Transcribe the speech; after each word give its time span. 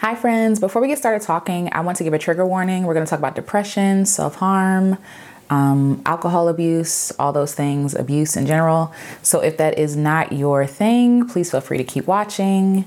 Hi, 0.00 0.14
friends. 0.14 0.58
Before 0.60 0.80
we 0.80 0.88
get 0.88 0.96
started 0.96 1.20
talking, 1.20 1.68
I 1.72 1.80
want 1.80 1.98
to 1.98 2.04
give 2.04 2.14
a 2.14 2.18
trigger 2.18 2.46
warning. 2.46 2.84
We're 2.84 2.94
going 2.94 3.04
to 3.04 3.10
talk 3.10 3.18
about 3.18 3.34
depression, 3.34 4.06
self 4.06 4.36
harm, 4.36 4.96
um, 5.50 6.00
alcohol 6.06 6.48
abuse, 6.48 7.12
all 7.18 7.34
those 7.34 7.54
things, 7.54 7.94
abuse 7.94 8.34
in 8.34 8.46
general. 8.46 8.94
So, 9.20 9.40
if 9.40 9.58
that 9.58 9.78
is 9.78 9.98
not 9.98 10.32
your 10.32 10.64
thing, 10.64 11.28
please 11.28 11.50
feel 11.50 11.60
free 11.60 11.76
to 11.76 11.84
keep 11.84 12.06
watching. 12.06 12.86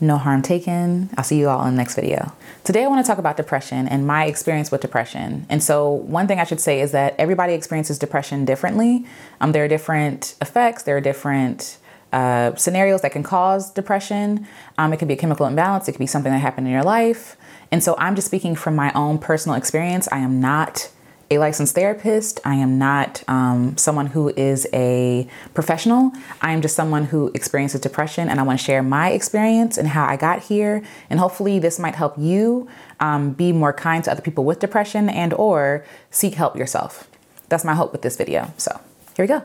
No 0.00 0.16
harm 0.16 0.40
taken. 0.40 1.10
I'll 1.18 1.24
see 1.24 1.38
you 1.38 1.50
all 1.50 1.66
in 1.66 1.74
the 1.74 1.76
next 1.76 1.96
video. 1.96 2.32
Today, 2.64 2.84
I 2.84 2.86
want 2.86 3.04
to 3.04 3.06
talk 3.06 3.18
about 3.18 3.36
depression 3.36 3.86
and 3.86 4.06
my 4.06 4.24
experience 4.24 4.70
with 4.70 4.80
depression. 4.80 5.44
And 5.50 5.62
so, 5.62 5.90
one 5.90 6.26
thing 6.26 6.40
I 6.40 6.44
should 6.44 6.60
say 6.60 6.80
is 6.80 6.92
that 6.92 7.14
everybody 7.18 7.52
experiences 7.52 7.98
depression 7.98 8.46
differently. 8.46 9.04
Um, 9.42 9.52
there 9.52 9.66
are 9.66 9.68
different 9.68 10.34
effects, 10.40 10.84
there 10.84 10.96
are 10.96 11.02
different 11.02 11.76
uh, 12.14 12.54
scenarios 12.54 13.02
that 13.02 13.12
can 13.12 13.22
cause 13.22 13.70
depression. 13.70 14.46
Um, 14.78 14.92
it 14.92 14.98
could 14.98 15.08
be 15.08 15.14
a 15.14 15.22
chemical 15.24 15.46
imbalance, 15.46 15.88
it 15.88 15.92
could 15.92 15.98
be 15.98 16.06
something 16.06 16.32
that 16.32 16.38
happened 16.38 16.66
in 16.66 16.72
your 16.72 16.84
life. 16.84 17.36
And 17.70 17.82
so 17.82 17.96
I'm 17.98 18.14
just 18.14 18.28
speaking 18.28 18.54
from 18.54 18.76
my 18.76 18.92
own 18.94 19.18
personal 19.18 19.56
experience. 19.56 20.08
I 20.12 20.18
am 20.18 20.40
not 20.40 20.90
a 21.30 21.38
licensed 21.38 21.74
therapist. 21.74 22.40
I 22.44 22.54
am 22.54 22.78
not 22.78 23.24
um, 23.28 23.76
someone 23.76 24.06
who 24.06 24.28
is 24.36 24.68
a 24.72 25.26
professional. 25.54 26.12
I 26.40 26.52
am 26.52 26.62
just 26.62 26.76
someone 26.76 27.06
who 27.06 27.32
experiences 27.34 27.80
depression, 27.80 28.28
and 28.28 28.38
I 28.38 28.42
want 28.42 28.58
to 28.60 28.64
share 28.64 28.82
my 28.82 29.10
experience 29.10 29.78
and 29.78 29.88
how 29.88 30.06
I 30.06 30.16
got 30.16 30.42
here. 30.44 30.82
And 31.10 31.18
hopefully, 31.18 31.58
this 31.58 31.78
might 31.78 31.94
help 31.94 32.14
you 32.18 32.68
um, 33.00 33.32
be 33.32 33.52
more 33.52 33.72
kind 33.72 34.04
to 34.04 34.12
other 34.12 34.22
people 34.22 34.44
with 34.44 34.60
depression 34.60 35.08
and/or 35.08 35.84
seek 36.10 36.34
help 36.34 36.56
yourself. 36.56 37.08
That's 37.48 37.64
my 37.64 37.74
hope 37.74 37.92
with 37.92 38.02
this 38.02 38.16
video. 38.16 38.52
So 38.56 38.70
here 39.16 39.24
we 39.24 39.28
go. 39.28 39.42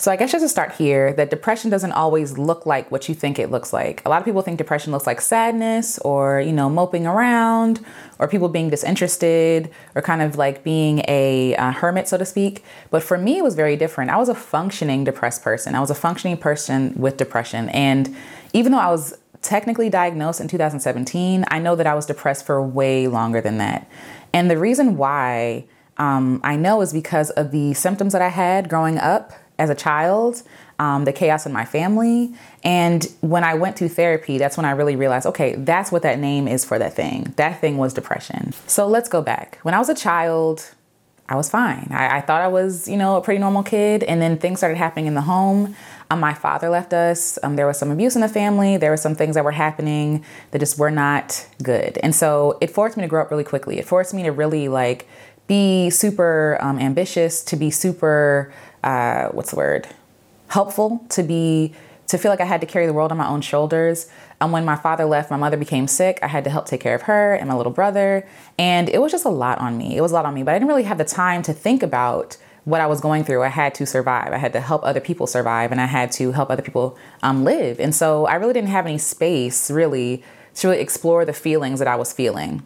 So 0.00 0.12
I 0.12 0.16
guess 0.16 0.30
just 0.30 0.44
to 0.44 0.48
start 0.48 0.70
here, 0.74 1.12
that 1.14 1.28
depression 1.28 1.70
doesn't 1.70 1.90
always 1.90 2.38
look 2.38 2.66
like 2.66 2.88
what 2.92 3.08
you 3.08 3.16
think 3.16 3.36
it 3.36 3.50
looks 3.50 3.72
like. 3.72 4.00
A 4.06 4.08
lot 4.08 4.20
of 4.20 4.24
people 4.24 4.42
think 4.42 4.56
depression 4.56 4.92
looks 4.92 5.08
like 5.08 5.20
sadness 5.20 5.98
or, 5.98 6.40
you 6.40 6.52
know, 6.52 6.70
moping 6.70 7.04
around 7.04 7.84
or 8.20 8.28
people 8.28 8.48
being 8.48 8.70
disinterested 8.70 9.68
or 9.96 10.02
kind 10.02 10.22
of 10.22 10.36
like 10.36 10.62
being 10.62 11.02
a 11.08 11.56
uh, 11.56 11.72
hermit, 11.72 12.06
so 12.06 12.16
to 12.16 12.24
speak. 12.24 12.62
But 12.90 13.02
for 13.02 13.18
me, 13.18 13.38
it 13.38 13.42
was 13.42 13.56
very 13.56 13.74
different. 13.74 14.12
I 14.12 14.18
was 14.18 14.28
a 14.28 14.36
functioning 14.36 15.02
depressed 15.02 15.42
person. 15.42 15.74
I 15.74 15.80
was 15.80 15.90
a 15.90 15.96
functioning 15.96 16.36
person 16.36 16.94
with 16.94 17.16
depression. 17.16 17.68
And 17.70 18.14
even 18.52 18.70
though 18.70 18.78
I 18.78 18.92
was 18.92 19.18
technically 19.42 19.90
diagnosed 19.90 20.40
in 20.40 20.46
2017, 20.46 21.44
I 21.48 21.58
know 21.58 21.74
that 21.74 21.88
I 21.88 21.94
was 21.94 22.06
depressed 22.06 22.46
for 22.46 22.62
way 22.62 23.08
longer 23.08 23.40
than 23.40 23.58
that. 23.58 23.90
And 24.32 24.48
the 24.48 24.58
reason 24.58 24.96
why 24.96 25.64
um, 25.96 26.40
I 26.44 26.54
know 26.54 26.82
is 26.82 26.92
because 26.92 27.30
of 27.30 27.50
the 27.50 27.74
symptoms 27.74 28.12
that 28.12 28.22
I 28.22 28.28
had 28.28 28.68
growing 28.68 28.96
up 28.98 29.32
as 29.58 29.70
a 29.70 29.74
child, 29.74 30.42
um, 30.78 31.04
the 31.04 31.12
chaos 31.12 31.46
in 31.46 31.52
my 31.52 31.64
family. 31.64 32.32
And 32.62 33.04
when 33.20 33.44
I 33.44 33.54
went 33.54 33.76
to 33.78 33.88
therapy, 33.88 34.38
that's 34.38 34.56
when 34.56 34.66
I 34.66 34.70
really 34.72 34.96
realized 34.96 35.26
okay, 35.26 35.54
that's 35.56 35.90
what 35.90 36.02
that 36.02 36.18
name 36.18 36.46
is 36.46 36.64
for 36.64 36.78
that 36.78 36.94
thing. 36.94 37.32
That 37.36 37.60
thing 37.60 37.76
was 37.76 37.92
depression. 37.94 38.52
So 38.66 38.86
let's 38.86 39.08
go 39.08 39.22
back. 39.22 39.58
When 39.62 39.74
I 39.74 39.78
was 39.78 39.88
a 39.88 39.94
child, 39.94 40.74
I 41.28 41.34
was 41.34 41.50
fine. 41.50 41.88
I, 41.90 42.18
I 42.18 42.20
thought 42.22 42.40
I 42.40 42.48
was, 42.48 42.88
you 42.88 42.96
know, 42.96 43.16
a 43.16 43.20
pretty 43.20 43.38
normal 43.38 43.62
kid. 43.62 44.02
And 44.02 44.22
then 44.22 44.38
things 44.38 44.60
started 44.60 44.78
happening 44.78 45.06
in 45.06 45.14
the 45.14 45.22
home. 45.22 45.76
Um, 46.10 46.20
my 46.20 46.32
father 46.32 46.70
left 46.70 46.94
us. 46.94 47.38
Um, 47.42 47.56
there 47.56 47.66
was 47.66 47.78
some 47.78 47.90
abuse 47.90 48.14
in 48.14 48.22
the 48.22 48.28
family. 48.28 48.78
There 48.78 48.90
were 48.90 48.96
some 48.96 49.14
things 49.14 49.34
that 49.34 49.44
were 49.44 49.52
happening 49.52 50.24
that 50.52 50.60
just 50.60 50.78
were 50.78 50.90
not 50.90 51.46
good. 51.62 51.98
And 52.02 52.14
so 52.14 52.56
it 52.62 52.70
forced 52.70 52.96
me 52.96 53.02
to 53.02 53.08
grow 53.08 53.20
up 53.20 53.30
really 53.30 53.44
quickly. 53.44 53.78
It 53.78 53.84
forced 53.84 54.14
me 54.14 54.22
to 54.22 54.32
really 54.32 54.68
like 54.68 55.06
be 55.48 55.90
super 55.90 56.56
um, 56.60 56.78
ambitious, 56.78 57.42
to 57.44 57.56
be 57.56 57.70
super 57.70 58.52
uh, 58.84 59.28
what's 59.28 59.50
the 59.50 59.56
word? 59.56 59.88
Helpful 60.48 61.04
to 61.10 61.22
be 61.22 61.74
to 62.06 62.16
feel 62.16 62.30
like 62.30 62.40
I 62.40 62.46
had 62.46 62.62
to 62.62 62.66
carry 62.66 62.86
the 62.86 62.94
world 62.94 63.12
on 63.12 63.18
my 63.18 63.28
own 63.28 63.42
shoulders. 63.42 64.08
And 64.40 64.50
when 64.50 64.64
my 64.64 64.76
father 64.76 65.04
left, 65.04 65.30
my 65.30 65.36
mother 65.36 65.58
became 65.58 65.86
sick. 65.86 66.18
I 66.22 66.26
had 66.28 66.42
to 66.44 66.50
help 66.50 66.66
take 66.66 66.80
care 66.80 66.94
of 66.94 67.02
her 67.02 67.34
and 67.34 67.48
my 67.48 67.54
little 67.54 67.72
brother. 67.72 68.26
And 68.58 68.88
it 68.88 69.02
was 69.02 69.12
just 69.12 69.26
a 69.26 69.30
lot 69.30 69.58
on 69.58 69.76
me. 69.76 69.96
It 69.96 70.00
was 70.00 70.12
a 70.12 70.14
lot 70.14 70.24
on 70.24 70.32
me, 70.32 70.42
but 70.42 70.54
I 70.54 70.58
didn't 70.58 70.68
really 70.68 70.84
have 70.84 70.96
the 70.96 71.04
time 71.04 71.42
to 71.42 71.52
think 71.52 71.82
about 71.82 72.38
what 72.64 72.80
I 72.80 72.86
was 72.86 73.02
going 73.02 73.24
through. 73.24 73.42
I 73.42 73.48
had 73.48 73.74
to 73.74 73.84
survive. 73.84 74.32
I 74.32 74.38
had 74.38 74.54
to 74.54 74.60
help 74.60 74.84
other 74.84 75.00
people 75.00 75.26
survive 75.26 75.70
and 75.70 75.80
I 75.80 75.86
had 75.86 76.10
to 76.12 76.32
help 76.32 76.50
other 76.50 76.62
people 76.62 76.96
um, 77.22 77.44
live. 77.44 77.78
And 77.78 77.94
so 77.94 78.26
I 78.26 78.36
really 78.36 78.54
didn't 78.54 78.70
have 78.70 78.86
any 78.86 78.98
space 78.98 79.70
really 79.70 80.22
to 80.56 80.68
really 80.68 80.80
explore 80.80 81.26
the 81.26 81.34
feelings 81.34 81.78
that 81.78 81.88
I 81.88 81.96
was 81.96 82.12
feeling. 82.12 82.64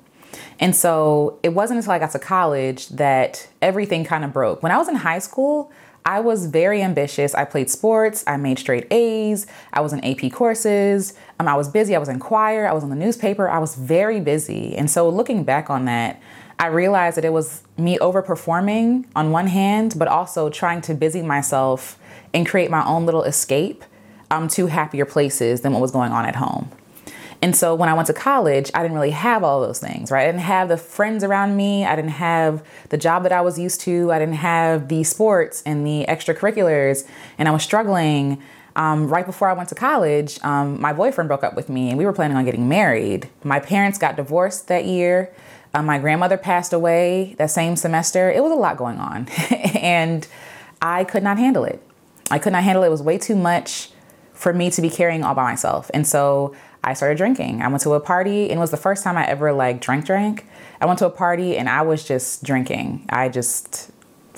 And 0.60 0.74
so 0.74 1.38
it 1.42 1.50
wasn't 1.50 1.78
until 1.78 1.92
I 1.92 1.98
got 1.98 2.10
to 2.12 2.18
college 2.18 2.88
that 2.88 3.48
everything 3.60 4.04
kind 4.04 4.24
of 4.24 4.32
broke. 4.32 4.62
When 4.62 4.72
I 4.72 4.76
was 4.76 4.88
in 4.88 4.96
high 4.96 5.18
school, 5.18 5.72
I 6.04 6.20
was 6.20 6.46
very 6.46 6.82
ambitious. 6.82 7.34
I 7.34 7.44
played 7.44 7.70
sports. 7.70 8.24
I 8.26 8.36
made 8.36 8.58
straight 8.58 8.86
A's. 8.90 9.46
I 9.72 9.80
was 9.80 9.92
in 9.92 10.04
AP 10.04 10.32
courses. 10.32 11.14
Um, 11.38 11.46
I 11.46 11.54
was 11.54 11.68
busy. 11.68 11.94
I 11.94 11.98
was 11.98 12.08
in 12.08 12.18
choir. 12.18 12.66
I 12.66 12.72
was 12.72 12.82
in 12.82 12.90
the 12.90 12.96
newspaper. 12.96 13.48
I 13.48 13.58
was 13.58 13.76
very 13.76 14.20
busy. 14.20 14.76
And 14.76 14.90
so 14.90 15.08
looking 15.08 15.44
back 15.44 15.70
on 15.70 15.84
that, 15.84 16.20
I 16.58 16.66
realized 16.66 17.16
that 17.16 17.24
it 17.24 17.32
was 17.32 17.62
me 17.76 17.98
overperforming 17.98 19.06
on 19.16 19.30
one 19.30 19.46
hand, 19.46 19.94
but 19.96 20.08
also 20.08 20.48
trying 20.48 20.80
to 20.82 20.94
busy 20.94 21.22
myself 21.22 21.98
and 22.34 22.46
create 22.46 22.70
my 22.70 22.84
own 22.84 23.06
little 23.06 23.22
escape 23.22 23.84
um, 24.30 24.48
to 24.48 24.66
happier 24.66 25.04
places 25.04 25.60
than 25.60 25.72
what 25.72 25.80
was 25.80 25.90
going 25.90 26.12
on 26.12 26.24
at 26.24 26.36
home. 26.36 26.70
And 27.42 27.56
so 27.56 27.74
when 27.74 27.88
I 27.88 27.94
went 27.94 28.06
to 28.06 28.14
college, 28.14 28.70
I 28.72 28.82
didn't 28.82 28.94
really 28.94 29.10
have 29.10 29.42
all 29.42 29.60
those 29.60 29.80
things, 29.80 30.12
right? 30.12 30.22
I 30.22 30.26
didn't 30.26 30.42
have 30.42 30.68
the 30.68 30.76
friends 30.76 31.24
around 31.24 31.56
me. 31.56 31.84
I 31.84 31.96
didn't 31.96 32.12
have 32.12 32.64
the 32.90 32.96
job 32.96 33.24
that 33.24 33.32
I 33.32 33.40
was 33.40 33.58
used 33.58 33.80
to. 33.82 34.12
I 34.12 34.20
didn't 34.20 34.36
have 34.36 34.86
the 34.86 35.02
sports 35.02 35.60
and 35.66 35.84
the 35.84 36.06
extracurriculars. 36.08 37.04
And 37.38 37.48
I 37.48 37.50
was 37.50 37.64
struggling. 37.64 38.40
Um, 38.76 39.08
right 39.08 39.26
before 39.26 39.48
I 39.48 39.52
went 39.52 39.68
to 39.70 39.74
college, 39.74 40.38
um, 40.42 40.80
my 40.80 40.92
boyfriend 40.92 41.28
broke 41.28 41.44
up 41.44 41.54
with 41.54 41.68
me 41.68 41.90
and 41.90 41.98
we 41.98 42.06
were 42.06 42.12
planning 42.12 42.36
on 42.36 42.44
getting 42.44 42.68
married. 42.68 43.28
My 43.42 43.58
parents 43.58 43.98
got 43.98 44.16
divorced 44.16 44.68
that 44.68 44.86
year. 44.86 45.34
Uh, 45.74 45.82
my 45.82 45.98
grandmother 45.98 46.38
passed 46.38 46.72
away 46.72 47.34
that 47.38 47.50
same 47.50 47.76
semester. 47.76 48.30
It 48.30 48.42
was 48.42 48.52
a 48.52 48.54
lot 48.54 48.76
going 48.76 48.98
on. 48.98 49.26
and 49.50 50.26
I 50.80 51.04
could 51.04 51.22
not 51.22 51.38
handle 51.38 51.64
it. 51.64 51.82
I 52.30 52.38
could 52.38 52.52
not 52.52 52.62
handle 52.62 52.84
it. 52.84 52.86
It 52.86 52.90
was 52.90 53.02
way 53.02 53.18
too 53.18 53.36
much 53.36 53.90
for 54.32 54.52
me 54.52 54.70
to 54.70 54.80
be 54.80 54.88
carrying 54.88 55.22
all 55.22 55.34
by 55.34 55.44
myself. 55.44 55.90
And 55.92 56.06
so 56.06 56.54
I 56.84 56.94
started 56.94 57.16
drinking. 57.16 57.62
I 57.62 57.68
went 57.68 57.82
to 57.82 57.92
a 57.92 58.00
party 58.00 58.50
and 58.50 58.52
it 58.52 58.58
was 58.58 58.70
the 58.70 58.76
first 58.76 59.04
time 59.04 59.16
I 59.16 59.26
ever 59.26 59.52
like 59.52 59.80
drank 59.80 60.04
drank. 60.04 60.46
I 60.80 60.86
went 60.86 60.98
to 60.98 61.06
a 61.06 61.10
party 61.10 61.56
and 61.56 61.68
I 61.68 61.82
was 61.82 62.04
just 62.04 62.42
drinking. 62.42 63.06
I 63.08 63.28
just 63.28 63.90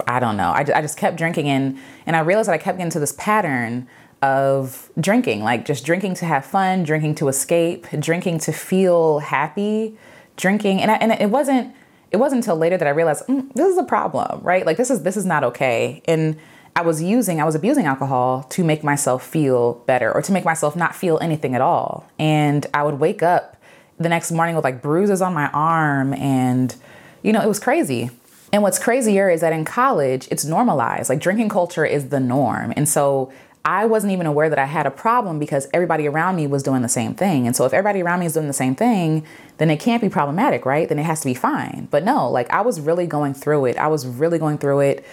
I 0.06 0.20
don't 0.20 0.36
know. 0.36 0.50
I, 0.50 0.60
I 0.60 0.82
just 0.82 0.98
kept 0.98 1.16
drinking 1.16 1.48
and 1.48 1.78
and 2.06 2.16
I 2.16 2.20
realized 2.20 2.48
that 2.48 2.54
I 2.54 2.58
kept 2.58 2.76
getting 2.76 2.88
into 2.88 3.00
this 3.00 3.12
pattern 3.12 3.88
of 4.20 4.90
drinking, 4.98 5.42
like 5.42 5.64
just 5.64 5.84
drinking 5.84 6.14
to 6.14 6.26
have 6.26 6.44
fun, 6.44 6.82
drinking 6.82 7.14
to 7.16 7.28
escape, 7.28 7.86
drinking 7.98 8.38
to 8.40 8.52
feel 8.52 9.20
happy, 9.20 9.96
drinking 10.36 10.80
and 10.80 10.90
I, 10.90 10.94
and 10.96 11.12
it 11.12 11.30
wasn't 11.30 11.74
it 12.10 12.18
wasn't 12.18 12.42
until 12.44 12.56
later 12.56 12.76
that 12.76 12.86
I 12.86 12.90
realized 12.90 13.26
mm, 13.26 13.52
this 13.54 13.68
is 13.68 13.78
a 13.78 13.84
problem, 13.84 14.42
right? 14.42 14.66
Like 14.66 14.76
this 14.76 14.90
is 14.90 15.02
this 15.02 15.16
is 15.16 15.24
not 15.24 15.44
okay. 15.44 16.02
And 16.06 16.38
I 16.76 16.82
was 16.82 17.02
using, 17.02 17.40
I 17.40 17.44
was 17.44 17.54
abusing 17.54 17.86
alcohol 17.86 18.42
to 18.50 18.64
make 18.64 18.82
myself 18.82 19.24
feel 19.24 19.74
better 19.86 20.12
or 20.12 20.22
to 20.22 20.32
make 20.32 20.44
myself 20.44 20.74
not 20.74 20.94
feel 20.94 21.18
anything 21.20 21.54
at 21.54 21.60
all. 21.60 22.10
And 22.18 22.66
I 22.74 22.82
would 22.82 22.98
wake 22.98 23.22
up 23.22 23.56
the 23.98 24.08
next 24.08 24.32
morning 24.32 24.56
with 24.56 24.64
like 24.64 24.82
bruises 24.82 25.22
on 25.22 25.34
my 25.34 25.48
arm 25.50 26.14
and, 26.14 26.74
you 27.22 27.32
know, 27.32 27.40
it 27.40 27.46
was 27.46 27.60
crazy. 27.60 28.10
And 28.52 28.62
what's 28.62 28.78
crazier 28.78 29.30
is 29.30 29.40
that 29.40 29.52
in 29.52 29.64
college, 29.64 30.26
it's 30.30 30.44
normalized. 30.44 31.08
Like 31.08 31.20
drinking 31.20 31.48
culture 31.48 31.84
is 31.84 32.08
the 32.08 32.20
norm. 32.20 32.72
And 32.76 32.88
so 32.88 33.32
I 33.64 33.86
wasn't 33.86 34.12
even 34.12 34.26
aware 34.26 34.50
that 34.50 34.58
I 34.58 34.66
had 34.66 34.84
a 34.84 34.90
problem 34.90 35.38
because 35.38 35.68
everybody 35.72 36.06
around 36.06 36.36
me 36.36 36.46
was 36.46 36.62
doing 36.62 36.82
the 36.82 36.88
same 36.88 37.14
thing. 37.14 37.46
And 37.46 37.56
so 37.56 37.64
if 37.64 37.72
everybody 37.72 38.02
around 38.02 38.20
me 38.20 38.26
is 38.26 38.34
doing 38.34 38.46
the 38.46 38.52
same 38.52 38.74
thing, 38.74 39.24
then 39.58 39.70
it 39.70 39.78
can't 39.78 40.02
be 40.02 40.08
problematic, 40.08 40.66
right? 40.66 40.88
Then 40.88 40.98
it 40.98 41.04
has 41.04 41.20
to 41.20 41.26
be 41.26 41.34
fine. 41.34 41.88
But 41.90 42.04
no, 42.04 42.28
like 42.28 42.50
I 42.50 42.60
was 42.60 42.80
really 42.80 43.06
going 43.06 43.32
through 43.32 43.66
it. 43.66 43.78
I 43.78 43.86
was 43.86 44.06
really 44.06 44.38
going 44.38 44.58
through 44.58 44.80
it 44.80 45.06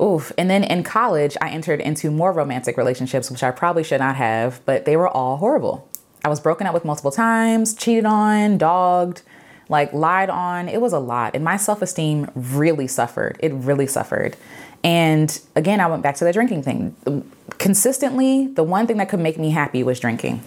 Oof. 0.00 0.32
And 0.38 0.48
then 0.48 0.64
in 0.64 0.82
college, 0.82 1.36
I 1.40 1.50
entered 1.50 1.80
into 1.80 2.10
more 2.10 2.32
romantic 2.32 2.76
relationships, 2.76 3.30
which 3.30 3.42
I 3.42 3.50
probably 3.50 3.84
should 3.84 4.00
not 4.00 4.16
have, 4.16 4.64
but 4.64 4.84
they 4.84 4.96
were 4.96 5.08
all 5.08 5.36
horrible. 5.36 5.88
I 6.24 6.28
was 6.28 6.40
broken 6.40 6.66
up 6.66 6.74
with 6.74 6.84
multiple 6.84 7.10
times, 7.10 7.74
cheated 7.74 8.04
on, 8.04 8.58
dogged, 8.58 9.22
like 9.68 9.92
lied 9.92 10.30
on. 10.30 10.68
It 10.68 10.80
was 10.80 10.92
a 10.92 10.98
lot. 10.98 11.34
And 11.34 11.44
my 11.44 11.56
self 11.56 11.82
esteem 11.82 12.30
really 12.34 12.86
suffered. 12.86 13.38
It 13.40 13.52
really 13.52 13.86
suffered. 13.86 14.36
And 14.84 15.40
again, 15.54 15.80
I 15.80 15.86
went 15.86 16.02
back 16.02 16.16
to 16.16 16.24
the 16.24 16.32
drinking 16.32 16.62
thing. 16.62 17.30
Consistently, 17.58 18.48
the 18.48 18.64
one 18.64 18.86
thing 18.86 18.96
that 18.98 19.08
could 19.08 19.20
make 19.20 19.38
me 19.38 19.50
happy 19.50 19.82
was 19.82 20.00
drinking. 20.00 20.42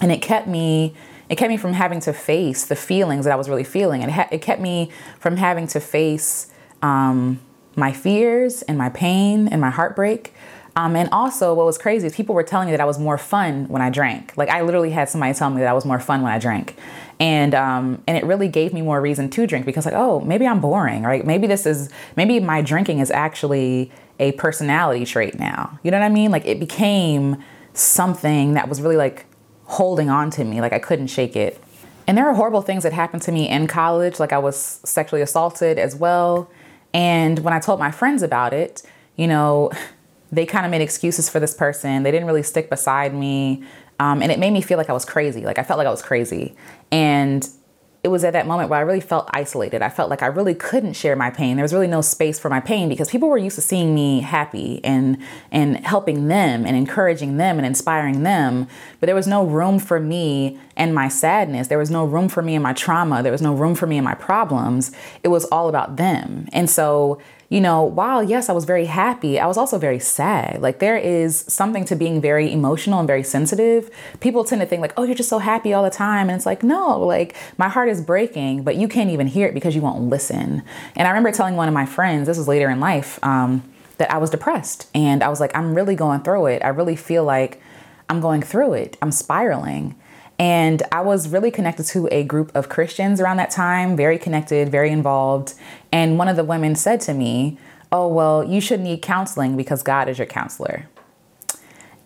And 0.00 0.12
it 0.12 0.22
kept 0.22 0.48
me 0.48 0.94
it 1.28 1.36
kept 1.36 1.48
me 1.48 1.56
from 1.56 1.72
having 1.72 2.00
to 2.00 2.12
face 2.12 2.66
the 2.66 2.76
feelings 2.76 3.24
that 3.24 3.32
I 3.32 3.36
was 3.36 3.48
really 3.48 3.64
feeling. 3.64 4.02
And 4.02 4.10
it, 4.10 4.14
ha- 4.14 4.28
it 4.30 4.42
kept 4.42 4.60
me 4.60 4.90
from 5.18 5.38
having 5.38 5.66
to 5.68 5.80
face 5.80 6.50
um, 6.82 7.40
my 7.76 7.92
fears 7.92 8.62
and 8.62 8.76
my 8.78 8.88
pain 8.88 9.48
and 9.48 9.60
my 9.60 9.70
heartbreak. 9.70 10.34
Um, 10.74 10.96
and 10.96 11.08
also, 11.12 11.52
what 11.52 11.66
was 11.66 11.76
crazy 11.76 12.06
is 12.06 12.14
people 12.14 12.34
were 12.34 12.42
telling 12.42 12.66
me 12.66 12.72
that 12.72 12.80
I 12.80 12.86
was 12.86 12.98
more 12.98 13.18
fun 13.18 13.68
when 13.68 13.82
I 13.82 13.90
drank. 13.90 14.32
Like 14.36 14.48
I 14.48 14.62
literally 14.62 14.90
had 14.90 15.08
somebody 15.08 15.34
tell 15.34 15.50
me 15.50 15.60
that 15.60 15.68
I 15.68 15.74
was 15.74 15.84
more 15.84 16.00
fun 16.00 16.22
when 16.22 16.32
I 16.32 16.38
drank, 16.38 16.76
and 17.20 17.54
um, 17.54 18.02
and 18.06 18.16
it 18.16 18.24
really 18.24 18.48
gave 18.48 18.72
me 18.72 18.80
more 18.80 19.00
reason 19.00 19.28
to 19.30 19.46
drink 19.46 19.66
because 19.66 19.84
like 19.84 19.94
oh 19.94 20.20
maybe 20.20 20.46
I'm 20.46 20.60
boring, 20.60 21.02
right? 21.02 21.26
Maybe 21.26 21.46
this 21.46 21.66
is 21.66 21.90
maybe 22.16 22.40
my 22.40 22.62
drinking 22.62 23.00
is 23.00 23.10
actually 23.10 23.92
a 24.18 24.32
personality 24.32 25.04
trait 25.04 25.38
now. 25.38 25.78
You 25.82 25.90
know 25.90 25.98
what 25.98 26.06
I 26.06 26.08
mean? 26.08 26.30
Like 26.30 26.46
it 26.46 26.58
became 26.58 27.42
something 27.74 28.54
that 28.54 28.68
was 28.68 28.80
really 28.80 28.96
like 28.96 29.26
holding 29.64 30.08
on 30.08 30.30
to 30.30 30.44
me, 30.44 30.60
like 30.60 30.72
I 30.72 30.78
couldn't 30.78 31.08
shake 31.08 31.36
it. 31.36 31.62
And 32.06 32.16
there 32.18 32.28
are 32.28 32.34
horrible 32.34 32.62
things 32.62 32.82
that 32.82 32.92
happened 32.92 33.22
to 33.22 33.32
me 33.32 33.48
in 33.48 33.66
college, 33.66 34.18
like 34.18 34.32
I 34.32 34.38
was 34.38 34.80
sexually 34.84 35.22
assaulted 35.22 35.78
as 35.78 35.94
well. 35.94 36.50
And 36.94 37.38
when 37.40 37.54
I 37.54 37.60
told 37.60 37.78
my 37.80 37.90
friends 37.90 38.22
about 38.22 38.52
it, 38.52 38.82
you 39.16 39.26
know, 39.26 39.70
they 40.32 40.46
kind 40.46 40.64
of 40.64 40.70
made 40.70 40.80
excuses 40.80 41.28
for 41.28 41.40
this 41.40 41.54
person. 41.54 42.02
They 42.02 42.10
didn't 42.10 42.26
really 42.26 42.42
stick 42.42 42.70
beside 42.70 43.14
me. 43.14 43.64
Um, 44.00 44.22
and 44.22 44.32
it 44.32 44.38
made 44.38 44.52
me 44.52 44.62
feel 44.62 44.78
like 44.78 44.90
I 44.90 44.94
was 44.94 45.04
crazy. 45.04 45.42
Like 45.42 45.58
I 45.58 45.62
felt 45.62 45.78
like 45.78 45.86
I 45.86 45.90
was 45.90 46.02
crazy. 46.02 46.56
And 46.90 47.48
it 48.04 48.08
was 48.08 48.24
at 48.24 48.32
that 48.32 48.48
moment 48.48 48.68
where 48.68 48.80
I 48.80 48.82
really 48.82 49.00
felt 49.00 49.30
isolated. 49.32 49.80
I 49.80 49.88
felt 49.88 50.10
like 50.10 50.24
I 50.24 50.26
really 50.26 50.56
couldn't 50.56 50.94
share 50.94 51.14
my 51.14 51.30
pain. 51.30 51.56
There 51.56 51.62
was 51.62 51.72
really 51.72 51.86
no 51.86 52.00
space 52.00 52.36
for 52.36 52.48
my 52.48 52.58
pain 52.58 52.88
because 52.88 53.08
people 53.08 53.28
were 53.28 53.38
used 53.38 53.54
to 53.54 53.62
seeing 53.62 53.94
me 53.94 54.20
happy 54.20 54.80
and 54.82 55.18
and 55.52 55.86
helping 55.86 56.26
them 56.26 56.66
and 56.66 56.76
encouraging 56.76 57.36
them 57.36 57.58
and 57.58 57.66
inspiring 57.66 58.24
them, 58.24 58.66
but 58.98 59.06
there 59.06 59.14
was 59.14 59.28
no 59.28 59.44
room 59.44 59.78
for 59.78 60.00
me 60.00 60.58
and 60.76 60.92
my 60.94 61.06
sadness. 61.06 61.68
There 61.68 61.78
was 61.78 61.92
no 61.92 62.04
room 62.04 62.28
for 62.28 62.42
me 62.42 62.56
and 62.56 62.62
my 62.62 62.72
trauma. 62.72 63.22
There 63.22 63.30
was 63.30 63.42
no 63.42 63.54
room 63.54 63.76
for 63.76 63.86
me 63.86 63.98
and 63.98 64.04
my 64.04 64.14
problems. 64.14 64.90
It 65.22 65.28
was 65.28 65.44
all 65.46 65.68
about 65.68 65.96
them. 65.96 66.48
And 66.52 66.68
so 66.68 67.20
you 67.52 67.60
know, 67.60 67.82
while 67.82 68.22
yes, 68.22 68.48
I 68.48 68.54
was 68.54 68.64
very 68.64 68.86
happy, 68.86 69.38
I 69.38 69.46
was 69.46 69.58
also 69.58 69.76
very 69.76 69.98
sad. 69.98 70.62
Like 70.62 70.78
there 70.78 70.96
is 70.96 71.44
something 71.48 71.84
to 71.84 71.94
being 71.94 72.18
very 72.18 72.50
emotional 72.50 72.98
and 72.98 73.06
very 73.06 73.22
sensitive. 73.22 73.90
People 74.20 74.42
tend 74.42 74.62
to 74.62 74.66
think 74.66 74.80
like, 74.80 74.94
"Oh, 74.96 75.02
you're 75.02 75.14
just 75.14 75.28
so 75.28 75.38
happy 75.38 75.74
all 75.74 75.84
the 75.84 75.90
time." 75.90 76.30
And 76.30 76.36
it's 76.36 76.46
like, 76.46 76.62
"No, 76.62 76.98
like 76.98 77.36
my 77.58 77.68
heart 77.68 77.90
is 77.90 78.00
breaking, 78.00 78.62
but 78.62 78.76
you 78.76 78.88
can't 78.88 79.10
even 79.10 79.26
hear 79.26 79.46
it 79.48 79.52
because 79.52 79.74
you 79.74 79.82
won't 79.82 80.04
listen." 80.04 80.62
And 80.96 81.06
I 81.06 81.10
remember 81.10 81.30
telling 81.30 81.56
one 81.56 81.68
of 81.68 81.74
my 81.74 81.84
friends, 81.84 82.26
this 82.26 82.38
was 82.38 82.48
later 82.48 82.70
in 82.70 82.80
life, 82.80 83.18
um, 83.22 83.62
that 83.98 84.10
I 84.10 84.16
was 84.16 84.30
depressed. 84.30 84.88
And 84.94 85.22
I 85.22 85.28
was 85.28 85.38
like, 85.38 85.54
"I'm 85.54 85.74
really 85.74 85.94
going 85.94 86.22
through 86.22 86.46
it. 86.46 86.64
I 86.64 86.68
really 86.68 86.96
feel 86.96 87.22
like 87.22 87.60
I'm 88.08 88.22
going 88.22 88.40
through 88.40 88.72
it. 88.72 88.96
I'm 89.02 89.12
spiraling." 89.12 89.94
And 90.42 90.82
I 90.90 91.02
was 91.02 91.28
really 91.28 91.52
connected 91.52 91.84
to 91.86 92.08
a 92.10 92.24
group 92.24 92.50
of 92.56 92.68
Christians 92.68 93.20
around 93.20 93.36
that 93.36 93.52
time, 93.52 93.96
very 93.96 94.18
connected, 94.18 94.70
very 94.70 94.90
involved. 94.90 95.54
And 95.92 96.18
one 96.18 96.26
of 96.26 96.34
the 96.34 96.42
women 96.42 96.74
said 96.74 97.00
to 97.02 97.14
me, 97.14 97.58
Oh, 97.92 98.08
well, 98.08 98.42
you 98.42 98.60
should 98.60 98.80
need 98.80 99.02
counseling 99.02 99.56
because 99.56 99.84
God 99.84 100.08
is 100.08 100.18
your 100.18 100.26
counselor. 100.26 100.88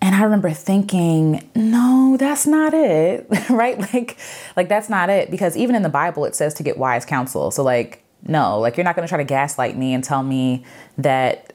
And 0.03 0.15
I 0.15 0.23
remember 0.23 0.51
thinking, 0.51 1.49
no, 1.55 2.17
that's 2.19 2.47
not 2.47 2.75
it, 2.75 3.27
right? 3.49 3.79
Like, 3.79 4.19
like 4.55 4.69
that's 4.69 4.91
not 4.91 5.09
it. 5.09 5.31
Because 5.31 5.57
even 5.57 5.75
in 5.75 5.81
the 5.83 5.89
Bible, 5.89 6.27
it 6.27 6.35
says 6.35 6.53
to 6.55 6.63
get 6.63 6.77
wise 6.77 7.07
counsel. 7.07 7.51
So, 7.51 7.63
like, 7.63 8.05
no, 8.27 8.59
like 8.61 8.77
you're 8.77 8.85
not 8.85 8.97
going 8.97 9.07
to 9.07 9.09
try 9.09 9.19
to 9.19 9.25
gaslight 9.25 9.79
me 9.79 9.95
and 9.95 10.05
tell 10.05 10.23
me 10.23 10.63
that 10.99 11.55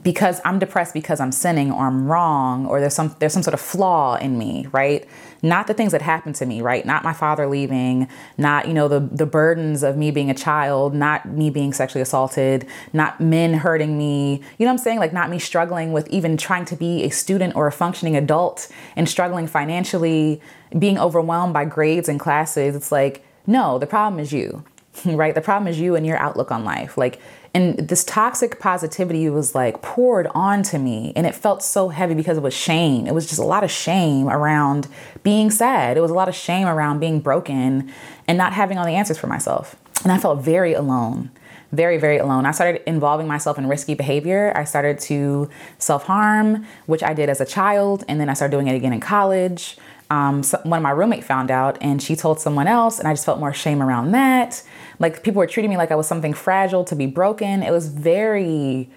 because 0.00 0.40
I'm 0.44 0.58
depressed 0.58 0.94
because 0.94 1.20
I'm 1.20 1.32
sinning 1.32 1.70
or 1.70 1.86
I'm 1.86 2.06
wrong 2.06 2.66
or 2.66 2.80
there's 2.80 2.94
some 2.94 3.14
there's 3.18 3.34
some 3.34 3.42
sort 3.42 3.52
of 3.52 3.60
flaw 3.60 4.16
in 4.16 4.38
me, 4.38 4.66
right? 4.72 5.06
Not 5.42 5.66
the 5.66 5.74
things 5.74 5.92
that 5.92 6.00
happened 6.00 6.34
to 6.36 6.46
me, 6.46 6.62
right? 6.62 6.86
Not 6.86 7.04
my 7.04 7.12
father 7.12 7.46
leaving, 7.46 8.08
not 8.38 8.66
you 8.66 8.72
know 8.72 8.88
the 8.88 9.00
the 9.00 9.26
burdens 9.26 9.82
of 9.82 9.98
me 9.98 10.10
being 10.10 10.30
a 10.30 10.34
child, 10.34 10.94
not 10.94 11.28
me 11.28 11.50
being 11.50 11.74
sexually 11.74 12.00
assaulted, 12.00 12.66
not 12.94 13.20
men 13.20 13.52
hurting 13.52 13.98
me. 13.98 14.42
You 14.58 14.64
know 14.64 14.72
what 14.72 14.78
I'm 14.78 14.78
saying? 14.78 14.98
Like 14.98 15.12
not 15.12 15.28
me 15.28 15.38
struggling 15.38 15.92
with 15.92 16.08
even 16.08 16.38
trying 16.38 16.64
to 16.66 16.76
be 16.76 17.04
a 17.04 17.10
student 17.10 17.54
or 17.54 17.66
a 17.66 17.72
functioning 17.72 18.16
adult 18.16 18.68
and 18.96 19.06
struggling 19.06 19.46
financially, 19.46 20.40
being 20.78 20.98
overwhelmed 20.98 21.52
by 21.52 21.66
grades 21.66 22.08
and 22.08 22.18
classes. 22.18 22.74
It's 22.74 22.90
like, 22.90 23.24
no, 23.46 23.78
the 23.78 23.86
problem 23.86 24.20
is 24.20 24.32
you. 24.32 24.64
Right? 25.06 25.34
The 25.34 25.40
problem 25.40 25.68
is 25.68 25.80
you 25.80 25.96
and 25.96 26.06
your 26.06 26.18
outlook 26.18 26.52
on 26.52 26.66
life. 26.66 26.98
Like 26.98 27.18
and 27.54 27.76
this 27.76 28.02
toxic 28.04 28.58
positivity 28.58 29.28
was 29.28 29.54
like 29.54 29.82
poured 29.82 30.26
onto 30.34 30.78
me. 30.78 31.12
And 31.14 31.26
it 31.26 31.34
felt 31.34 31.62
so 31.62 31.88
heavy 31.88 32.14
because 32.14 32.38
it 32.38 32.42
was 32.42 32.54
shame. 32.54 33.06
It 33.06 33.14
was 33.14 33.26
just 33.26 33.38
a 33.38 33.44
lot 33.44 33.62
of 33.62 33.70
shame 33.70 34.28
around 34.28 34.88
being 35.22 35.50
sad. 35.50 35.96
It 35.96 36.00
was 36.00 36.10
a 36.10 36.14
lot 36.14 36.28
of 36.28 36.34
shame 36.34 36.66
around 36.66 37.00
being 37.00 37.20
broken 37.20 37.92
and 38.26 38.38
not 38.38 38.54
having 38.54 38.78
all 38.78 38.86
the 38.86 38.92
answers 38.92 39.18
for 39.18 39.26
myself. 39.26 39.76
And 40.02 40.10
I 40.10 40.18
felt 40.18 40.40
very 40.40 40.72
alone 40.72 41.30
very, 41.72 41.96
very 41.96 42.18
alone. 42.18 42.44
I 42.44 42.50
started 42.50 42.82
involving 42.86 43.26
myself 43.26 43.58
in 43.58 43.66
risky 43.66 43.94
behavior. 43.94 44.52
I 44.54 44.64
started 44.64 45.00
to 45.00 45.48
self 45.78 46.04
harm, 46.04 46.66
which 46.86 47.02
I 47.02 47.14
did 47.14 47.30
as 47.30 47.40
a 47.40 47.46
child, 47.46 48.04
and 48.08 48.20
then 48.20 48.28
I 48.28 48.34
started 48.34 48.52
doing 48.52 48.68
it 48.68 48.76
again 48.76 48.92
in 48.92 49.00
college. 49.00 49.78
Um, 50.10 50.42
so 50.42 50.60
one 50.64 50.76
of 50.76 50.82
my 50.82 50.90
roommate 50.90 51.24
found 51.24 51.50
out, 51.50 51.78
and 51.80 52.02
she 52.02 52.14
told 52.14 52.38
someone 52.38 52.66
else, 52.66 52.98
and 52.98 53.08
I 53.08 53.14
just 53.14 53.24
felt 53.24 53.40
more 53.40 53.54
shame 53.54 53.82
around 53.82 54.12
that. 54.12 54.62
Like 55.02 55.22
people 55.22 55.40
were 55.40 55.46
treating 55.46 55.70
me 55.70 55.76
like 55.76 55.90
I 55.90 55.96
was 55.96 56.06
something 56.06 56.32
fragile 56.32 56.84
to 56.84 56.94
be 56.94 57.06
broken. 57.06 57.62
It 57.62 57.72
was 57.72 57.88
very 57.88 58.88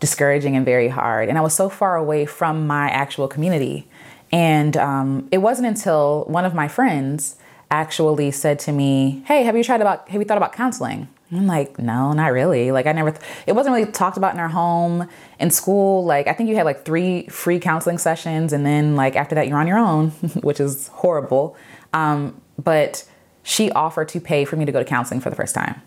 discouraging 0.00 0.54
and 0.54 0.64
very 0.64 0.88
hard. 0.88 1.30
And 1.30 1.38
I 1.38 1.40
was 1.40 1.54
so 1.54 1.70
far 1.70 1.96
away 1.96 2.26
from 2.26 2.66
my 2.66 2.90
actual 2.90 3.26
community. 3.26 3.88
And 4.30 4.76
um, 4.76 5.28
it 5.32 5.38
wasn't 5.38 5.66
until 5.66 6.24
one 6.26 6.44
of 6.44 6.54
my 6.54 6.68
friends 6.68 7.36
actually 7.70 8.30
said 8.30 8.58
to 8.60 8.72
me, 8.72 9.22
"Hey, 9.26 9.44
have 9.44 9.56
you 9.56 9.64
tried 9.64 9.80
about? 9.80 10.08
Have 10.10 10.20
you 10.20 10.26
thought 10.26 10.36
about 10.36 10.52
counseling?" 10.52 11.08
I'm 11.32 11.48
like, 11.48 11.78
no, 11.78 12.12
not 12.12 12.30
really. 12.32 12.70
Like 12.70 12.86
I 12.86 12.92
never, 12.92 13.10
th- 13.10 13.22
it 13.48 13.52
wasn't 13.54 13.74
really 13.74 13.90
talked 13.90 14.16
about 14.16 14.32
in 14.34 14.38
our 14.38 14.48
home, 14.48 15.08
in 15.40 15.50
school. 15.50 16.04
Like 16.04 16.28
I 16.28 16.32
think 16.32 16.48
you 16.48 16.54
had 16.54 16.64
like 16.64 16.84
three 16.84 17.26
free 17.28 17.58
counseling 17.58 17.98
sessions, 17.98 18.52
and 18.52 18.64
then 18.64 18.94
like 18.94 19.16
after 19.16 19.34
that 19.34 19.48
you're 19.48 19.58
on 19.58 19.66
your 19.66 19.78
own, 19.78 20.10
which 20.42 20.60
is 20.60 20.88
horrible. 20.88 21.56
Um, 21.92 22.40
but 22.62 23.04
she 23.46 23.70
offered 23.70 24.08
to 24.08 24.20
pay 24.20 24.44
for 24.44 24.56
me 24.56 24.64
to 24.64 24.72
go 24.72 24.80
to 24.80 24.84
counseling 24.84 25.20
for 25.20 25.30
the 25.30 25.36
first 25.36 25.54
time. 25.54 25.80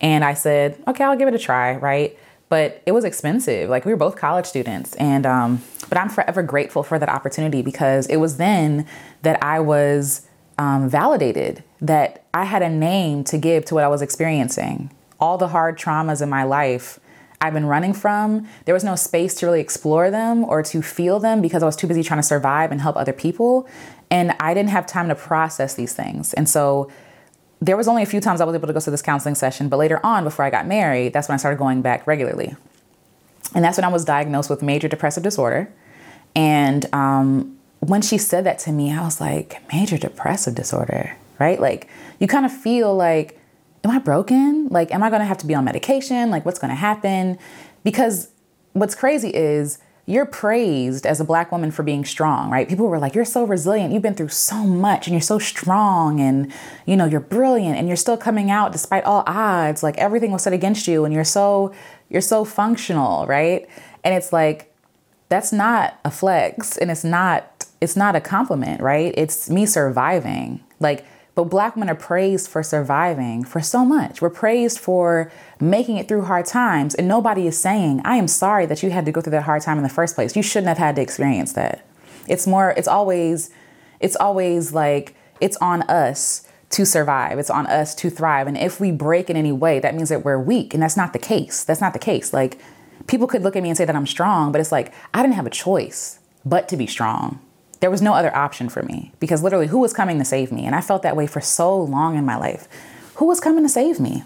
And 0.00 0.24
I 0.24 0.34
said, 0.34 0.82
okay, 0.88 1.04
I'll 1.04 1.16
give 1.16 1.28
it 1.28 1.34
a 1.34 1.38
try, 1.38 1.76
right? 1.76 2.18
But 2.48 2.82
it 2.86 2.92
was 2.92 3.04
expensive. 3.04 3.70
Like 3.70 3.84
we 3.84 3.92
were 3.92 3.96
both 3.96 4.16
college 4.16 4.46
students. 4.46 4.96
And, 4.96 5.24
um, 5.24 5.62
but 5.88 5.96
I'm 5.96 6.08
forever 6.08 6.42
grateful 6.42 6.82
for 6.82 6.98
that 6.98 7.08
opportunity 7.08 7.62
because 7.62 8.08
it 8.08 8.16
was 8.16 8.36
then 8.36 8.84
that 9.22 9.40
I 9.44 9.60
was 9.60 10.26
um, 10.58 10.88
validated, 10.88 11.62
that 11.80 12.24
I 12.34 12.44
had 12.44 12.62
a 12.62 12.68
name 12.68 13.22
to 13.24 13.38
give 13.38 13.64
to 13.66 13.74
what 13.74 13.84
I 13.84 13.88
was 13.88 14.02
experiencing. 14.02 14.90
All 15.20 15.38
the 15.38 15.48
hard 15.48 15.78
traumas 15.78 16.20
in 16.20 16.28
my 16.28 16.42
life 16.42 16.98
I've 17.44 17.52
been 17.52 17.66
running 17.66 17.92
from, 17.92 18.48
there 18.64 18.74
was 18.74 18.84
no 18.84 18.96
space 18.96 19.34
to 19.36 19.46
really 19.46 19.60
explore 19.60 20.10
them 20.10 20.44
or 20.44 20.62
to 20.62 20.82
feel 20.82 21.20
them 21.20 21.42
because 21.42 21.62
I 21.62 21.66
was 21.66 21.76
too 21.76 21.86
busy 21.86 22.02
trying 22.02 22.20
to 22.20 22.26
survive 22.26 22.72
and 22.72 22.80
help 22.80 22.96
other 22.96 23.12
people. 23.12 23.68
And 24.10 24.34
I 24.40 24.54
didn't 24.54 24.70
have 24.70 24.86
time 24.86 25.08
to 25.08 25.14
process 25.14 25.74
these 25.74 25.92
things. 25.92 26.32
And 26.34 26.48
so 26.48 26.90
there 27.60 27.76
was 27.76 27.88
only 27.88 28.02
a 28.02 28.06
few 28.06 28.20
times 28.20 28.40
I 28.40 28.44
was 28.44 28.54
able 28.54 28.66
to 28.66 28.72
go 28.72 28.80
to 28.80 28.90
this 28.90 29.02
counseling 29.02 29.34
session, 29.34 29.68
but 29.68 29.76
later 29.76 30.00
on, 30.04 30.24
before 30.24 30.44
I 30.44 30.50
got 30.50 30.66
married, 30.66 31.12
that's 31.12 31.28
when 31.28 31.34
I 31.34 31.38
started 31.38 31.58
going 31.58 31.82
back 31.82 32.06
regularly. 32.06 32.56
And 33.54 33.64
that's 33.64 33.78
when 33.78 33.84
I 33.84 33.88
was 33.88 34.04
diagnosed 34.04 34.50
with 34.50 34.62
major 34.62 34.88
depressive 34.88 35.22
disorder. 35.22 35.72
And 36.34 36.86
um, 36.94 37.56
when 37.80 38.02
she 38.02 38.18
said 38.18 38.44
that 38.44 38.58
to 38.60 38.72
me, 38.72 38.92
I 38.92 39.02
was 39.02 39.20
like, 39.20 39.62
major 39.72 39.98
depressive 39.98 40.54
disorder, 40.54 41.16
right? 41.38 41.60
Like, 41.60 41.88
you 42.18 42.26
kind 42.26 42.46
of 42.46 42.52
feel 42.52 42.94
like, 42.94 43.40
am 43.84 43.90
I 43.90 43.98
broken? 43.98 44.68
Like, 44.70 44.92
am 44.92 45.02
I 45.02 45.10
gonna 45.10 45.24
have 45.24 45.38
to 45.38 45.46
be 45.46 45.54
on 45.54 45.64
medication? 45.64 46.30
Like, 46.30 46.44
what's 46.44 46.58
gonna 46.58 46.74
happen? 46.74 47.38
Because 47.84 48.30
what's 48.72 48.94
crazy 48.94 49.30
is 49.30 49.78
you're 50.06 50.26
praised 50.26 51.06
as 51.06 51.18
a 51.18 51.24
black 51.24 51.50
woman 51.50 51.70
for 51.70 51.82
being 51.82 52.04
strong, 52.04 52.50
right? 52.50 52.68
People 52.68 52.88
were 52.88 52.98
like, 52.98 53.14
"You're 53.14 53.24
so 53.24 53.44
resilient. 53.44 53.92
You've 53.92 54.02
been 54.02 54.14
through 54.14 54.28
so 54.28 54.64
much 54.64 55.06
and 55.06 55.14
you're 55.14 55.22
so 55.22 55.38
strong 55.38 56.20
and 56.20 56.52
you 56.84 56.96
know, 56.96 57.06
you're 57.06 57.20
brilliant 57.20 57.78
and 57.78 57.88
you're 57.88 57.96
still 57.96 58.16
coming 58.18 58.50
out 58.50 58.72
despite 58.72 59.04
all 59.04 59.24
odds. 59.26 59.82
Like 59.82 59.96
everything 59.96 60.30
was 60.30 60.42
set 60.42 60.52
against 60.52 60.86
you 60.86 61.04
and 61.04 61.14
you're 61.14 61.24
so 61.24 61.72
you're 62.10 62.20
so 62.20 62.44
functional, 62.44 63.26
right?" 63.26 63.66
And 64.02 64.14
it's 64.14 64.32
like 64.32 64.74
that's 65.30 65.52
not 65.52 65.98
a 66.04 66.10
flex 66.10 66.76
and 66.76 66.90
it's 66.90 67.04
not 67.04 67.66
it's 67.80 67.96
not 67.96 68.14
a 68.14 68.20
compliment, 68.20 68.80
right? 68.82 69.14
It's 69.16 69.48
me 69.48 69.64
surviving. 69.66 70.62
Like 70.80 71.06
but 71.34 71.44
black 71.44 71.76
men 71.76 71.90
are 71.90 71.96
praised 71.96 72.48
for 72.48 72.62
surviving 72.62 73.44
for 73.44 73.60
so 73.60 73.84
much. 73.84 74.22
We're 74.22 74.30
praised 74.30 74.78
for 74.78 75.32
making 75.60 75.96
it 75.96 76.06
through 76.06 76.22
hard 76.22 76.46
times. 76.46 76.94
And 76.94 77.08
nobody 77.08 77.46
is 77.46 77.58
saying, 77.58 78.02
I 78.04 78.16
am 78.16 78.28
sorry 78.28 78.66
that 78.66 78.82
you 78.82 78.90
had 78.90 79.04
to 79.06 79.12
go 79.12 79.20
through 79.20 79.32
that 79.32 79.42
hard 79.42 79.62
time 79.62 79.76
in 79.76 79.82
the 79.82 79.88
first 79.88 80.14
place. 80.14 80.36
You 80.36 80.42
shouldn't 80.42 80.68
have 80.68 80.78
had 80.78 80.96
to 80.96 81.02
experience 81.02 81.52
that. 81.54 81.84
It's 82.28 82.46
more, 82.46 82.70
it's 82.70 82.88
always, 82.88 83.50
it's 83.98 84.16
always 84.16 84.72
like, 84.72 85.16
it's 85.40 85.56
on 85.56 85.82
us 85.82 86.46
to 86.70 86.86
survive. 86.86 87.38
It's 87.38 87.50
on 87.50 87.66
us 87.66 87.94
to 87.96 88.10
thrive. 88.10 88.46
And 88.46 88.56
if 88.56 88.80
we 88.80 88.92
break 88.92 89.28
in 89.28 89.36
any 89.36 89.52
way, 89.52 89.80
that 89.80 89.94
means 89.94 90.10
that 90.10 90.24
we're 90.24 90.38
weak. 90.38 90.72
And 90.72 90.82
that's 90.82 90.96
not 90.96 91.12
the 91.12 91.18
case. 91.18 91.64
That's 91.64 91.80
not 91.80 91.92
the 91.92 91.98
case. 91.98 92.32
Like, 92.32 92.58
people 93.06 93.26
could 93.26 93.42
look 93.42 93.56
at 93.56 93.62
me 93.62 93.70
and 93.70 93.76
say 93.76 93.84
that 93.84 93.96
I'm 93.96 94.06
strong, 94.06 94.52
but 94.52 94.60
it's 94.60 94.72
like, 94.72 94.92
I 95.12 95.22
didn't 95.22 95.34
have 95.34 95.46
a 95.46 95.50
choice 95.50 96.20
but 96.44 96.68
to 96.68 96.76
be 96.76 96.86
strong. 96.86 97.40
There 97.80 97.90
was 97.90 98.02
no 98.02 98.14
other 98.14 98.34
option 98.34 98.68
for 98.68 98.82
me 98.82 99.12
because 99.20 99.42
literally, 99.42 99.66
who 99.66 99.78
was 99.78 99.92
coming 99.92 100.18
to 100.18 100.24
save 100.24 100.52
me? 100.52 100.64
And 100.64 100.74
I 100.74 100.80
felt 100.80 101.02
that 101.02 101.16
way 101.16 101.26
for 101.26 101.40
so 101.40 101.80
long 101.80 102.16
in 102.16 102.24
my 102.24 102.36
life. 102.36 102.68
Who 103.16 103.26
was 103.26 103.40
coming 103.40 103.62
to 103.64 103.68
save 103.68 104.00
me? 104.00 104.24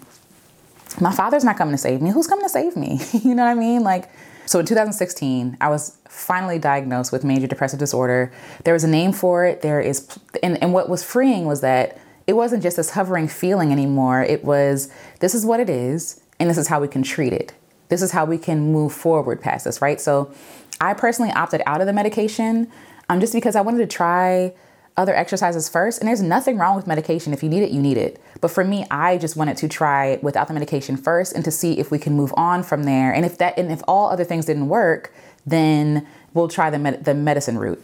My 1.01 1.13
father's 1.13 1.45
not 1.45 1.57
coming 1.57 1.75
to 1.75 1.79
save 1.79 2.01
me. 2.01 2.11
Who's 2.11 2.27
coming 2.27 2.45
to 2.45 2.49
save 2.49 2.77
me? 2.77 3.01
you 3.13 3.35
know 3.35 3.45
what 3.45 3.51
I 3.51 3.55
mean? 3.55 3.83
Like, 3.83 4.11
so 4.47 4.59
in 4.59 4.67
2016, 4.67 5.59
I 5.61 5.69
was 5.69 5.99
finally 6.09 6.59
diagnosed 6.59 7.13
with 7.13 7.23
major 7.23 7.47
depressive 7.47 7.79
disorder. 7.79 8.33
There 8.65 8.73
was 8.73 8.83
a 8.83 8.89
name 8.89 9.13
for 9.13 9.45
it. 9.45 9.61
There 9.61 9.81
is, 9.81 10.19
and, 10.43 10.61
and 10.63 10.73
what 10.73 10.89
was 10.89 11.05
freeing 11.05 11.45
was 11.45 11.61
that 11.61 12.01
it 12.27 12.33
wasn't 12.33 12.63
just 12.63 12.77
this 12.77 12.91
hovering 12.91 13.29
feeling 13.29 13.73
anymore. 13.73 14.23
It 14.23 14.45
was, 14.45 14.91
this 15.21 15.35
is 15.35 15.45
what 15.45 15.61
it 15.61 15.69
is, 15.69 16.21
and 16.41 16.49
this 16.49 16.59
is 16.59 16.69
how 16.69 16.81
we 16.81 16.89
can 16.89 17.03
treat 17.03 17.33
it. 17.33 17.53
This 17.89 18.03
is 18.03 18.13
how 18.13 18.25
we 18.25 18.39
can 18.39 18.73
move 18.73 18.93
forward 18.93 19.41
past 19.41 19.65
this, 19.65 19.83
right? 19.83 20.01
So 20.01 20.33
I 20.81 20.95
personally 20.95 21.33
opted 21.33 21.63
out 21.67 21.81
of 21.81 21.87
the 21.87 21.93
medication 21.93 22.71
um, 23.09 23.21
just 23.21 23.33
because 23.33 23.57
I 23.57 23.61
wanted 23.61 23.79
to 23.79 23.87
try 23.87 24.53
other 24.99 25.15
exercises 25.15 25.69
first. 25.69 26.01
And 26.01 26.09
there's 26.09 26.21
nothing 26.21 26.59
wrong 26.59 26.75
with 26.75 26.87
medication. 26.87 27.33
If 27.33 27.43
you 27.43 27.49
need 27.49 27.63
it, 27.63 27.71
you 27.71 27.81
need 27.81 27.97
it. 27.97 28.21
But 28.41 28.51
for 28.51 28.65
me, 28.65 28.85
I 28.91 29.17
just 29.17 29.37
wanted 29.37 29.57
to 29.59 29.69
try 29.69 30.19
without 30.23 30.49
the 30.49 30.55
medication 30.55 30.97
first 30.97 31.33
and 31.33 31.45
to 31.45 31.53
see 31.53 31.79
if 31.79 31.91
we 31.91 31.99
can 31.99 32.15
move 32.15 32.35
on 32.37 32.65
from 32.65 32.83
there. 32.83 33.15
And 33.15 33.25
if 33.25 33.39
that 33.39 33.57
and 33.57 33.71
if 33.71 33.81
all 33.87 34.11
other 34.11 34.25
things 34.25 34.45
didn't 34.45 34.69
work, 34.69 35.13
then 35.47 36.07
we'll 36.35 36.49
try 36.49 36.69
the 36.69 36.79
med- 36.79 37.05
the 37.05 37.15
medicine 37.15 37.59
route. 37.59 37.83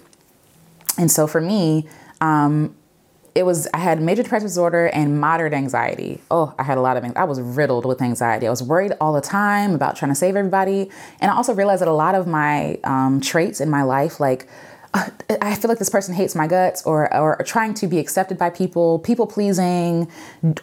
And 0.98 1.10
so 1.10 1.26
for 1.26 1.40
me, 1.40 1.88
um, 2.20 2.74
it 3.34 3.44
was 3.44 3.68
I 3.74 3.78
had 3.78 4.00
major 4.00 4.22
depressive 4.22 4.48
disorder 4.48 4.86
and 4.86 5.20
moderate 5.20 5.52
anxiety. 5.52 6.20
Oh, 6.30 6.54
I 6.58 6.62
had 6.62 6.78
a 6.78 6.80
lot 6.80 6.96
of 6.96 7.04
I 7.16 7.24
was 7.24 7.40
riddled 7.40 7.84
with 7.84 8.02
anxiety. 8.02 8.46
I 8.46 8.50
was 8.50 8.62
worried 8.62 8.92
all 9.00 9.12
the 9.12 9.20
time 9.20 9.74
about 9.74 9.96
trying 9.96 10.10
to 10.10 10.16
save 10.16 10.36
everybody, 10.36 10.90
and 11.20 11.30
I 11.30 11.36
also 11.36 11.54
realized 11.54 11.80
that 11.80 11.88
a 11.88 11.92
lot 11.92 12.14
of 12.14 12.26
my 12.26 12.78
um, 12.84 13.20
traits 13.20 13.60
in 13.60 13.70
my 13.70 13.82
life, 13.82 14.20
like 14.20 14.48
I 14.94 15.56
feel 15.56 15.68
like 15.68 15.80
this 15.80 15.90
person 15.90 16.14
hates 16.14 16.36
my 16.36 16.46
guts 16.46 16.84
or, 16.84 17.12
or 17.12 17.42
trying 17.44 17.74
to 17.74 17.88
be 17.88 17.98
accepted 17.98 18.38
by 18.38 18.50
people, 18.50 19.00
people 19.00 19.26
pleasing, 19.26 20.08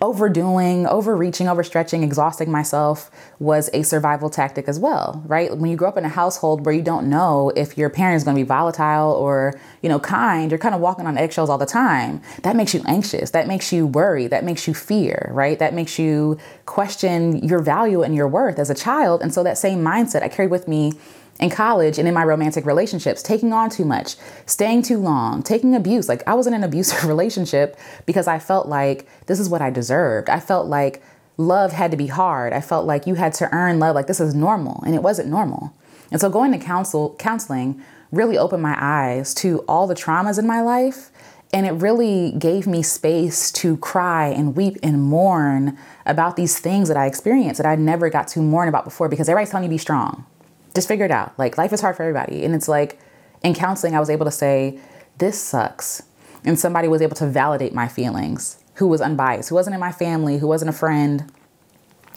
overdoing, 0.01 0.87
overreaching, 0.87 1.47
overstretching, 1.47 2.01
exhausting 2.01 2.49
myself 2.49 3.11
was 3.39 3.69
a 3.73 3.83
survival 3.83 4.29
tactic 4.29 4.69
as 4.69 4.79
well, 4.79 5.21
right? 5.25 5.57
When 5.57 5.69
you 5.69 5.75
grow 5.75 5.89
up 5.89 5.97
in 5.97 6.05
a 6.05 6.09
household 6.09 6.65
where 6.65 6.73
you 6.73 6.81
don't 6.81 7.09
know 7.09 7.51
if 7.57 7.77
your 7.77 7.89
parent 7.89 8.17
is 8.17 8.23
going 8.23 8.37
to 8.37 8.41
be 8.43 8.47
volatile 8.47 9.11
or, 9.11 9.59
you 9.81 9.89
know, 9.89 9.99
kind, 9.99 10.49
you're 10.49 10.59
kind 10.59 10.75
of 10.75 10.79
walking 10.79 11.07
on 11.07 11.17
eggshells 11.17 11.49
all 11.49 11.57
the 11.57 11.65
time. 11.65 12.21
That 12.43 12.55
makes 12.55 12.73
you 12.73 12.83
anxious. 12.85 13.31
That 13.31 13.47
makes 13.47 13.73
you 13.73 13.85
worry. 13.85 14.27
That 14.27 14.45
makes 14.45 14.65
you 14.65 14.73
fear, 14.73 15.29
right? 15.33 15.59
That 15.59 15.73
makes 15.73 15.99
you 15.99 16.37
question 16.65 17.45
your 17.45 17.59
value 17.59 18.01
and 18.01 18.15
your 18.15 18.29
worth 18.29 18.59
as 18.59 18.69
a 18.69 18.75
child. 18.75 19.21
And 19.21 19.33
so 19.33 19.43
that 19.43 19.57
same 19.57 19.83
mindset 19.83 20.23
I 20.23 20.29
carried 20.29 20.51
with 20.51 20.69
me 20.69 20.93
in 21.41 21.49
college 21.49 21.97
and 21.97 22.07
in 22.07 22.13
my 22.13 22.23
romantic 22.23 22.65
relationships, 22.65 23.23
taking 23.23 23.51
on 23.51 23.69
too 23.69 23.83
much, 23.83 24.15
staying 24.45 24.83
too 24.83 24.99
long, 24.99 25.41
taking 25.41 25.75
abuse. 25.75 26.07
Like 26.07 26.25
I 26.27 26.35
was 26.35 26.45
in 26.45 26.53
an 26.53 26.63
abusive 26.63 27.03
relationship 27.07 27.77
because 28.05 28.27
I 28.27 28.39
felt 28.39 28.67
like 28.67 29.07
this 29.25 29.39
is 29.39 29.49
what 29.49 29.61
I 29.61 29.71
deserved. 29.71 30.29
I 30.29 30.39
felt 30.39 30.67
like 30.67 31.01
love 31.37 31.71
had 31.71 31.89
to 31.91 31.97
be 31.97 32.07
hard. 32.07 32.53
I 32.53 32.61
felt 32.61 32.85
like 32.85 33.07
you 33.07 33.15
had 33.15 33.33
to 33.35 33.53
earn 33.53 33.79
love. 33.79 33.95
Like 33.95 34.07
this 34.07 34.19
is 34.19 34.35
normal, 34.35 34.83
and 34.85 34.93
it 34.93 35.01
wasn't 35.01 35.29
normal. 35.29 35.73
And 36.11 36.21
so 36.21 36.29
going 36.29 36.51
to 36.51 36.59
counsel 36.59 37.15
counseling 37.17 37.81
really 38.11 38.37
opened 38.37 38.61
my 38.61 38.77
eyes 38.79 39.33
to 39.35 39.59
all 39.67 39.87
the 39.87 39.95
traumas 39.95 40.37
in 40.37 40.45
my 40.45 40.61
life. 40.61 41.09
And 41.53 41.65
it 41.65 41.71
really 41.71 42.33
gave 42.37 42.65
me 42.65 42.81
space 42.81 43.51
to 43.53 43.75
cry 43.77 44.27
and 44.27 44.55
weep 44.55 44.77
and 44.83 45.01
mourn 45.01 45.77
about 46.05 46.37
these 46.37 46.59
things 46.59 46.87
that 46.87 46.95
I 46.95 47.07
experienced 47.07 47.57
that 47.57 47.67
I 47.67 47.75
never 47.75 48.09
got 48.09 48.29
to 48.29 48.39
mourn 48.39 48.69
about 48.69 48.85
before 48.85 49.09
because 49.09 49.27
everybody's 49.27 49.51
telling 49.51 49.65
you 49.65 49.69
to 49.69 49.73
be 49.73 49.77
strong 49.77 50.25
just 50.73 50.87
figure 50.87 51.05
it 51.05 51.11
out. 51.11 51.37
Like 51.37 51.57
life 51.57 51.73
is 51.73 51.81
hard 51.81 51.95
for 51.95 52.03
everybody. 52.03 52.43
And 52.43 52.55
it's 52.55 52.67
like 52.67 52.99
in 53.43 53.53
counseling, 53.53 53.95
I 53.95 53.99
was 53.99 54.09
able 54.09 54.25
to 54.25 54.31
say, 54.31 54.79
this 55.17 55.41
sucks. 55.41 56.03
And 56.43 56.57
somebody 56.59 56.87
was 56.87 57.01
able 57.01 57.15
to 57.17 57.27
validate 57.27 57.73
my 57.73 57.87
feelings 57.87 58.63
who 58.75 58.87
was 58.87 59.01
unbiased, 59.01 59.49
who 59.49 59.55
wasn't 59.55 59.73
in 59.73 59.79
my 59.79 59.91
family, 59.91 60.37
who 60.37 60.47
wasn't 60.47 60.69
a 60.69 60.73
friend, 60.73 61.31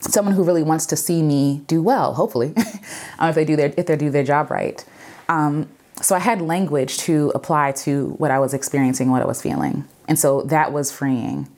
someone 0.00 0.34
who 0.34 0.42
really 0.42 0.62
wants 0.62 0.86
to 0.86 0.96
see 0.96 1.22
me 1.22 1.62
do 1.66 1.82
well, 1.82 2.14
hopefully, 2.14 2.54
um, 3.18 3.28
if 3.28 3.34
they 3.34 3.44
do 3.44 3.56
their 3.56 3.74
if 3.76 3.86
they 3.86 3.96
do 3.96 4.10
their 4.10 4.24
job 4.24 4.50
right. 4.50 4.84
Um, 5.28 5.68
so 6.00 6.14
I 6.14 6.18
had 6.18 6.40
language 6.40 6.98
to 6.98 7.32
apply 7.34 7.72
to 7.72 8.10
what 8.18 8.30
I 8.30 8.38
was 8.38 8.52
experiencing, 8.52 9.10
what 9.10 9.22
I 9.22 9.26
was 9.26 9.40
feeling. 9.40 9.84
And 10.08 10.18
so 10.18 10.42
that 10.42 10.72
was 10.72 10.90
freeing. 10.90 11.48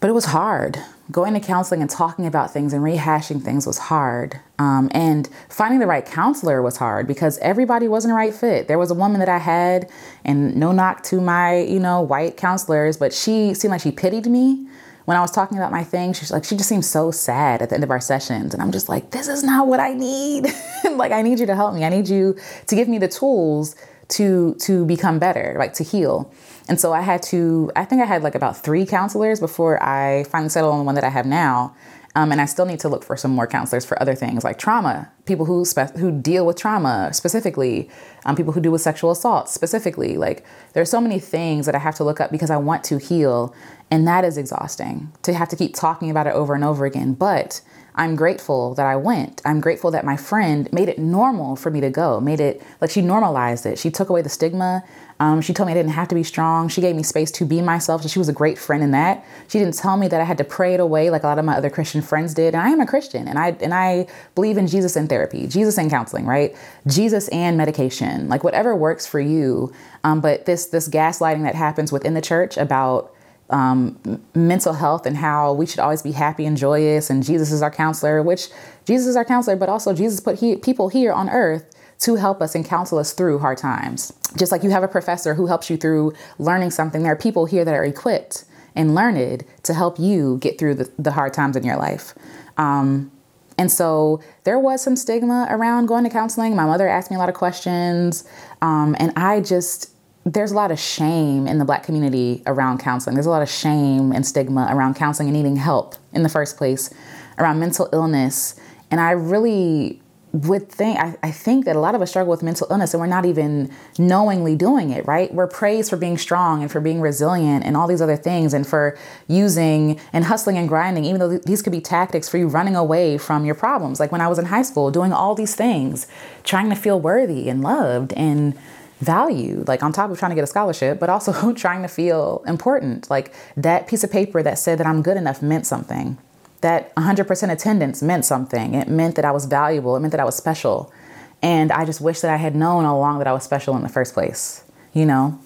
But 0.00 0.10
it 0.10 0.12
was 0.12 0.26
hard 0.26 0.78
going 1.10 1.34
to 1.34 1.40
counseling 1.40 1.80
and 1.80 1.88
talking 1.88 2.26
about 2.26 2.52
things 2.52 2.72
and 2.72 2.82
rehashing 2.82 3.42
things 3.42 3.66
was 3.66 3.78
hard. 3.78 4.38
Um, 4.58 4.90
and 4.92 5.28
finding 5.48 5.80
the 5.80 5.86
right 5.86 6.04
counselor 6.04 6.60
was 6.60 6.76
hard 6.76 7.06
because 7.06 7.38
everybody 7.38 7.88
wasn't 7.88 8.12
a 8.12 8.14
right 8.14 8.34
fit. 8.34 8.68
There 8.68 8.78
was 8.78 8.90
a 8.90 8.94
woman 8.94 9.18
that 9.20 9.28
I 9.28 9.38
had, 9.38 9.90
and 10.24 10.54
no 10.56 10.72
knock 10.72 11.02
to 11.04 11.20
my, 11.20 11.60
you 11.60 11.80
know, 11.80 12.02
white 12.02 12.36
counselors, 12.36 12.96
but 12.96 13.14
she 13.14 13.54
seemed 13.54 13.72
like 13.72 13.80
she 13.80 13.90
pitied 13.90 14.26
me 14.26 14.68
when 15.06 15.16
I 15.16 15.20
was 15.22 15.30
talking 15.30 15.56
about 15.56 15.72
my 15.72 15.82
thing. 15.82 16.12
She's 16.12 16.30
like, 16.30 16.44
she 16.44 16.56
just 16.56 16.68
seemed 16.68 16.84
so 16.84 17.10
sad 17.10 17.62
at 17.62 17.70
the 17.70 17.76
end 17.76 17.84
of 17.84 17.90
our 17.90 18.00
sessions. 18.00 18.52
And 18.52 18.62
I'm 18.62 18.72
just 18.72 18.90
like, 18.90 19.10
this 19.10 19.28
is 19.28 19.42
not 19.42 19.66
what 19.66 19.80
I 19.80 19.94
need. 19.94 20.46
like, 20.92 21.12
I 21.12 21.22
need 21.22 21.40
you 21.40 21.46
to 21.46 21.54
help 21.54 21.74
me. 21.74 21.84
I 21.84 21.88
need 21.88 22.08
you 22.08 22.36
to 22.66 22.74
give 22.74 22.88
me 22.88 22.98
the 22.98 23.08
tools 23.08 23.74
to 24.08 24.54
to 24.60 24.84
become 24.86 25.18
better, 25.18 25.54
like 25.58 25.74
to 25.74 25.84
heal. 25.84 26.32
And 26.68 26.80
so 26.80 26.92
I 26.92 27.00
had 27.00 27.22
to, 27.24 27.70
I 27.74 27.84
think 27.84 28.02
I 28.02 28.04
had 28.04 28.22
like 28.22 28.34
about 28.34 28.56
three 28.56 28.84
counselors 28.84 29.40
before 29.40 29.82
I 29.82 30.24
finally 30.24 30.50
settled 30.50 30.72
on 30.72 30.78
the 30.78 30.84
one 30.84 30.94
that 30.96 31.04
I 31.04 31.08
have 31.08 31.26
now. 31.26 31.74
Um, 32.14 32.32
and 32.32 32.40
I 32.40 32.46
still 32.46 32.64
need 32.64 32.80
to 32.80 32.88
look 32.88 33.04
for 33.04 33.16
some 33.16 33.30
more 33.30 33.46
counselors 33.46 33.84
for 33.84 34.00
other 34.02 34.14
things 34.14 34.42
like 34.42 34.58
trauma, 34.58 35.10
people 35.24 35.44
who 35.44 35.64
spe- 35.64 35.96
who 35.96 36.10
deal 36.10 36.44
with 36.46 36.56
trauma 36.56 37.10
specifically, 37.12 37.88
um, 38.24 38.34
people 38.34 38.52
who 38.52 38.60
deal 38.60 38.72
with 38.72 38.80
sexual 38.80 39.10
assault 39.10 39.48
specifically. 39.48 40.16
Like 40.16 40.44
there's 40.72 40.90
so 40.90 41.00
many 41.00 41.20
things 41.20 41.66
that 41.66 41.74
I 41.74 41.78
have 41.78 41.94
to 41.96 42.04
look 42.04 42.20
up 42.20 42.32
because 42.32 42.50
I 42.50 42.56
want 42.56 42.82
to 42.84 42.98
heal, 42.98 43.54
and 43.90 44.08
that 44.08 44.24
is 44.24 44.36
exhausting 44.36 45.12
to 45.22 45.32
have 45.32 45.48
to 45.50 45.56
keep 45.56 45.74
talking 45.74 46.10
about 46.10 46.26
it 46.26 46.32
over 46.32 46.54
and 46.54 46.64
over 46.64 46.86
again. 46.86 47.12
But 47.12 47.60
I'm 47.98 48.14
grateful 48.14 48.74
that 48.76 48.86
I 48.86 48.94
went. 48.94 49.42
I'm 49.44 49.60
grateful 49.60 49.90
that 49.90 50.04
my 50.04 50.16
friend 50.16 50.72
made 50.72 50.88
it 50.88 51.00
normal 51.00 51.56
for 51.56 51.68
me 51.68 51.80
to 51.80 51.90
go, 51.90 52.20
made 52.20 52.38
it 52.38 52.62
like 52.80 52.90
she 52.90 53.02
normalized 53.02 53.66
it. 53.66 53.76
She 53.76 53.90
took 53.90 54.08
away 54.08 54.22
the 54.22 54.28
stigma. 54.28 54.84
Um, 55.18 55.40
she 55.40 55.52
told 55.52 55.66
me 55.66 55.72
I 55.72 55.74
didn't 55.74 55.92
have 55.92 56.06
to 56.08 56.14
be 56.14 56.22
strong. 56.22 56.68
She 56.68 56.80
gave 56.80 56.94
me 56.94 57.02
space 57.02 57.32
to 57.32 57.44
be 57.44 57.60
myself. 57.60 58.02
So 58.02 58.08
she 58.08 58.20
was 58.20 58.28
a 58.28 58.32
great 58.32 58.56
friend 58.56 58.84
in 58.84 58.92
that. 58.92 59.26
She 59.48 59.58
didn't 59.58 59.74
tell 59.74 59.96
me 59.96 60.06
that 60.06 60.20
I 60.20 60.24
had 60.24 60.38
to 60.38 60.44
pray 60.44 60.74
it 60.74 60.80
away 60.80 61.10
like 61.10 61.24
a 61.24 61.26
lot 61.26 61.40
of 61.40 61.44
my 61.44 61.56
other 61.56 61.70
Christian 61.70 62.00
friends 62.00 62.34
did. 62.34 62.54
And 62.54 62.62
I 62.62 62.70
am 62.70 62.78
a 62.78 62.86
Christian 62.86 63.26
and 63.26 63.36
I 63.36 63.56
and 63.60 63.74
I 63.74 64.06
believe 64.36 64.58
in 64.58 64.68
Jesus 64.68 64.94
and 64.94 65.08
therapy, 65.08 65.48
Jesus 65.48 65.76
and 65.76 65.90
counseling, 65.90 66.24
right? 66.24 66.56
Jesus 66.86 67.26
and 67.28 67.56
medication, 67.56 68.28
like 68.28 68.44
whatever 68.44 68.76
works 68.76 69.06
for 69.06 69.18
you. 69.18 69.72
Um, 70.04 70.20
but 70.20 70.46
this 70.46 70.66
this 70.66 70.88
gaslighting 70.88 71.42
that 71.42 71.56
happens 71.56 71.90
within 71.90 72.14
the 72.14 72.22
church 72.22 72.56
about 72.56 73.12
um, 73.50 74.22
mental 74.34 74.74
health 74.74 75.06
and 75.06 75.16
how 75.16 75.52
we 75.52 75.66
should 75.66 75.80
always 75.80 76.02
be 76.02 76.12
happy 76.12 76.44
and 76.44 76.56
joyous, 76.56 77.10
and 77.10 77.22
Jesus 77.22 77.50
is 77.50 77.62
our 77.62 77.70
counselor, 77.70 78.22
which 78.22 78.48
Jesus 78.84 79.06
is 79.06 79.16
our 79.16 79.24
counselor, 79.24 79.56
but 79.56 79.68
also 79.68 79.94
Jesus 79.94 80.20
put 80.20 80.38
he, 80.38 80.56
people 80.56 80.88
here 80.88 81.12
on 81.12 81.28
earth 81.30 81.64
to 82.00 82.14
help 82.14 82.40
us 82.40 82.54
and 82.54 82.64
counsel 82.64 82.98
us 82.98 83.12
through 83.12 83.38
hard 83.40 83.58
times. 83.58 84.12
Just 84.36 84.52
like 84.52 84.62
you 84.62 84.70
have 84.70 84.82
a 84.82 84.88
professor 84.88 85.34
who 85.34 85.46
helps 85.46 85.68
you 85.68 85.76
through 85.76 86.12
learning 86.38 86.70
something, 86.70 87.02
there 87.02 87.12
are 87.12 87.16
people 87.16 87.46
here 87.46 87.64
that 87.64 87.74
are 87.74 87.84
equipped 87.84 88.44
and 88.76 88.94
learned 88.94 89.44
to 89.64 89.74
help 89.74 89.98
you 89.98 90.38
get 90.38 90.58
through 90.58 90.74
the, 90.74 90.90
the 90.98 91.12
hard 91.12 91.32
times 91.32 91.56
in 91.56 91.64
your 91.64 91.76
life. 91.76 92.14
Um, 92.56 93.10
and 93.56 93.72
so 93.72 94.22
there 94.44 94.58
was 94.58 94.80
some 94.80 94.94
stigma 94.94 95.48
around 95.50 95.86
going 95.86 96.04
to 96.04 96.10
counseling. 96.10 96.54
My 96.54 96.66
mother 96.66 96.86
asked 96.86 97.10
me 97.10 97.16
a 97.16 97.18
lot 97.18 97.28
of 97.28 97.34
questions, 97.34 98.24
um, 98.62 98.94
and 99.00 99.12
I 99.16 99.40
just 99.40 99.90
there's 100.32 100.52
a 100.52 100.54
lot 100.54 100.70
of 100.70 100.78
shame 100.78 101.46
in 101.46 101.58
the 101.58 101.64
black 101.64 101.84
community 101.84 102.42
around 102.46 102.78
counseling. 102.78 103.14
There's 103.14 103.26
a 103.26 103.30
lot 103.30 103.42
of 103.42 103.48
shame 103.48 104.12
and 104.12 104.26
stigma 104.26 104.68
around 104.70 104.94
counseling 104.94 105.28
and 105.28 105.36
needing 105.36 105.56
help 105.56 105.94
in 106.12 106.22
the 106.22 106.28
first 106.28 106.56
place, 106.56 106.92
around 107.38 107.58
mental 107.58 107.88
illness. 107.92 108.58
And 108.90 109.00
I 109.00 109.12
really 109.12 110.02
would 110.32 110.68
think, 110.68 110.98
I, 110.98 111.16
I 111.22 111.30
think 111.30 111.64
that 111.64 111.74
a 111.74 111.80
lot 111.80 111.94
of 111.94 112.02
us 112.02 112.10
struggle 112.10 112.30
with 112.30 112.42
mental 112.42 112.66
illness 112.70 112.92
and 112.92 113.00
we're 113.00 113.06
not 113.06 113.24
even 113.24 113.72
knowingly 113.98 114.54
doing 114.54 114.90
it, 114.90 115.06
right? 115.06 115.32
We're 115.32 115.46
praised 115.46 115.88
for 115.88 115.96
being 115.96 116.18
strong 116.18 116.60
and 116.60 116.70
for 116.70 116.80
being 116.80 117.00
resilient 117.00 117.64
and 117.64 117.74
all 117.74 117.86
these 117.86 118.02
other 118.02 118.16
things 118.16 118.52
and 118.52 118.66
for 118.66 118.98
using 119.26 119.98
and 120.12 120.26
hustling 120.26 120.58
and 120.58 120.68
grinding, 120.68 121.06
even 121.06 121.20
though 121.20 121.38
these 121.38 121.62
could 121.62 121.72
be 121.72 121.80
tactics 121.80 122.28
for 122.28 122.36
you 122.36 122.46
running 122.46 122.76
away 122.76 123.16
from 123.16 123.46
your 123.46 123.54
problems. 123.54 123.98
Like 123.98 124.12
when 124.12 124.20
I 124.20 124.28
was 124.28 124.38
in 124.38 124.44
high 124.46 124.62
school, 124.62 124.90
doing 124.90 125.14
all 125.14 125.34
these 125.34 125.54
things, 125.54 126.06
trying 126.44 126.68
to 126.68 126.76
feel 126.76 127.00
worthy 127.00 127.48
and 127.48 127.62
loved 127.62 128.12
and 128.12 128.54
value, 129.00 129.64
like 129.66 129.82
on 129.82 129.92
top 129.92 130.10
of 130.10 130.18
trying 130.18 130.30
to 130.30 130.34
get 130.34 130.44
a 130.44 130.48
scholarship, 130.48 130.98
but 130.98 131.08
also 131.08 131.52
trying 131.54 131.82
to 131.82 131.88
feel 131.88 132.42
important. 132.46 133.08
Like 133.10 133.32
that 133.56 133.86
piece 133.86 134.04
of 134.04 134.10
paper 134.10 134.42
that 134.42 134.58
said 134.58 134.78
that 134.78 134.86
I'm 134.86 135.02
good 135.02 135.16
enough 135.16 135.42
meant 135.42 135.66
something. 135.66 136.18
That 136.60 136.94
100% 136.96 137.52
attendance 137.52 138.02
meant 138.02 138.24
something. 138.24 138.74
It 138.74 138.88
meant 138.88 139.14
that 139.14 139.24
I 139.24 139.30
was 139.30 139.44
valuable. 139.44 139.96
It 139.96 140.00
meant 140.00 140.10
that 140.10 140.20
I 140.20 140.24
was 140.24 140.34
special. 140.34 140.92
And 141.40 141.70
I 141.70 141.84
just 141.84 142.00
wish 142.00 142.20
that 142.20 142.32
I 142.32 142.36
had 142.36 142.56
known 142.56 142.84
all 142.84 142.98
along 142.98 143.18
that 143.18 143.28
I 143.28 143.32
was 143.32 143.44
special 143.44 143.76
in 143.76 143.82
the 143.82 143.88
first 143.88 144.12
place, 144.12 144.64
you 144.92 145.06
know? 145.06 145.38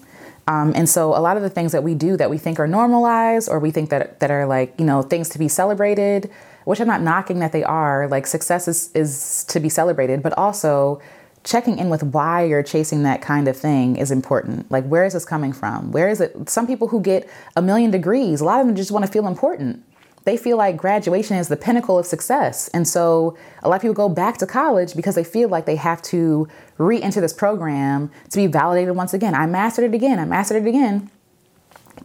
Um, 0.47 0.73
and 0.75 0.89
so 0.89 1.15
a 1.15 1.21
lot 1.21 1.37
of 1.37 1.43
the 1.43 1.49
things 1.49 1.71
that 1.71 1.83
we 1.83 1.93
do 1.93 2.17
that 2.17 2.29
we 2.29 2.37
think 2.37 2.59
are 2.59 2.67
normalized 2.67 3.47
or 3.47 3.59
we 3.59 3.71
think 3.71 3.91
that, 3.91 4.19
that 4.19 4.31
are 4.31 4.45
like, 4.45 4.73
you 4.79 4.85
know, 4.85 5.03
things 5.03 5.29
to 5.29 5.39
be 5.39 5.47
celebrated, 5.47 6.29
which 6.65 6.81
I'm 6.81 6.87
not 6.87 7.01
knocking 7.01 7.39
that 7.39 7.51
they 7.51 7.63
are, 7.63 8.07
like 8.07 8.25
success 8.27 8.67
is, 8.67 8.91
is 8.93 9.45
to 9.49 9.59
be 9.59 9.69
celebrated, 9.69 10.23
but 10.23 10.35
also 10.37 10.99
checking 11.43 11.77
in 11.77 11.89
with 11.89 12.03
why 12.03 12.43
you're 12.43 12.63
chasing 12.63 13.03
that 13.03 13.21
kind 13.21 13.47
of 13.47 13.57
thing 13.57 13.97
is 13.97 14.11
important. 14.11 14.71
Like, 14.71 14.85
where 14.85 15.05
is 15.05 15.13
this 15.13 15.25
coming 15.25 15.53
from? 15.53 15.91
Where 15.91 16.07
is 16.07 16.21
it? 16.21 16.49
Some 16.49 16.67
people 16.67 16.87
who 16.87 17.01
get 17.01 17.29
a 17.55 17.61
million 17.61 17.91
degrees, 17.91 18.41
a 18.41 18.45
lot 18.45 18.61
of 18.61 18.67
them 18.67 18.75
just 18.75 18.91
want 18.91 19.05
to 19.05 19.11
feel 19.11 19.27
important. 19.27 19.83
They 20.25 20.37
feel 20.37 20.55
like 20.55 20.77
graduation 20.77 21.35
is 21.35 21.49
the 21.49 21.57
pinnacle 21.57 21.99
of 21.99 22.05
success. 22.05 22.69
And 22.69 22.87
so 22.87 23.37
a 23.61 23.67
lot 23.67 23.75
of 23.75 23.81
people 23.81 23.93
go 23.93 24.07
back 24.07 24.37
to 24.37 24.47
college 24.47 24.95
because 24.95 25.15
they 25.15 25.23
feel 25.23 25.49
like 25.49 25.65
they 25.65 25.75
have 25.75 26.01
to 26.03 26.47
re 26.77 27.01
enter 27.01 27.19
this 27.19 27.33
program 27.33 28.09
to 28.29 28.37
be 28.37 28.47
validated 28.47 28.95
once 28.95 29.13
again. 29.13 29.35
I 29.35 29.45
mastered 29.45 29.85
it 29.85 29.93
again. 29.93 30.19
I 30.19 30.25
mastered 30.25 30.65
it 30.65 30.69
again. 30.69 31.09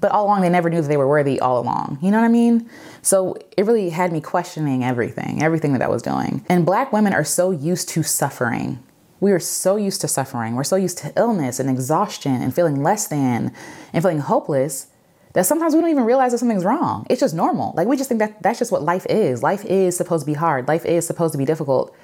But 0.00 0.10
all 0.10 0.26
along, 0.26 0.42
they 0.42 0.48
never 0.48 0.68
knew 0.68 0.82
that 0.82 0.88
they 0.88 0.96
were 0.96 1.08
worthy 1.08 1.40
all 1.40 1.60
along. 1.60 1.98
You 2.02 2.10
know 2.10 2.18
what 2.18 2.24
I 2.24 2.28
mean? 2.28 2.68
So 3.02 3.36
it 3.56 3.64
really 3.64 3.90
had 3.90 4.12
me 4.12 4.20
questioning 4.20 4.84
everything, 4.84 5.42
everything 5.42 5.72
that 5.72 5.82
I 5.82 5.88
was 5.88 6.02
doing. 6.02 6.44
And 6.48 6.66
black 6.66 6.92
women 6.92 7.14
are 7.14 7.24
so 7.24 7.52
used 7.52 7.88
to 7.90 8.02
suffering 8.02 8.82
We 9.20 9.32
are 9.32 9.40
so 9.40 9.76
used 9.76 10.00
to 10.02 10.08
suffering. 10.08 10.54
We're 10.54 10.64
so 10.64 10.76
used 10.76 10.98
to 10.98 11.12
illness 11.16 11.58
and 11.58 11.68
exhaustion 11.68 12.40
and 12.40 12.54
feeling 12.54 12.82
less 12.82 13.08
than 13.08 13.52
and 13.92 14.02
feeling 14.02 14.20
hopeless 14.20 14.88
that 15.32 15.44
sometimes 15.44 15.74
we 15.74 15.80
don't 15.80 15.90
even 15.90 16.04
realize 16.04 16.32
that 16.32 16.38
something's 16.38 16.64
wrong. 16.64 17.06
It's 17.10 17.20
just 17.20 17.34
normal. 17.34 17.74
Like 17.76 17.88
we 17.88 17.96
just 17.96 18.08
think 18.08 18.20
that 18.20 18.42
that's 18.42 18.58
just 18.58 18.72
what 18.72 18.82
life 18.82 19.06
is. 19.06 19.42
Life 19.42 19.64
is 19.64 19.96
supposed 19.96 20.24
to 20.24 20.26
be 20.26 20.34
hard. 20.34 20.68
Life 20.68 20.84
is 20.84 21.06
supposed 21.06 21.32
to 21.32 21.38
be 21.38 21.44
difficult. 21.44 21.94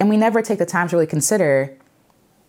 And 0.00 0.08
we 0.08 0.16
never 0.16 0.42
take 0.42 0.58
the 0.58 0.66
time 0.66 0.88
to 0.88 0.96
really 0.96 1.06
consider 1.06 1.76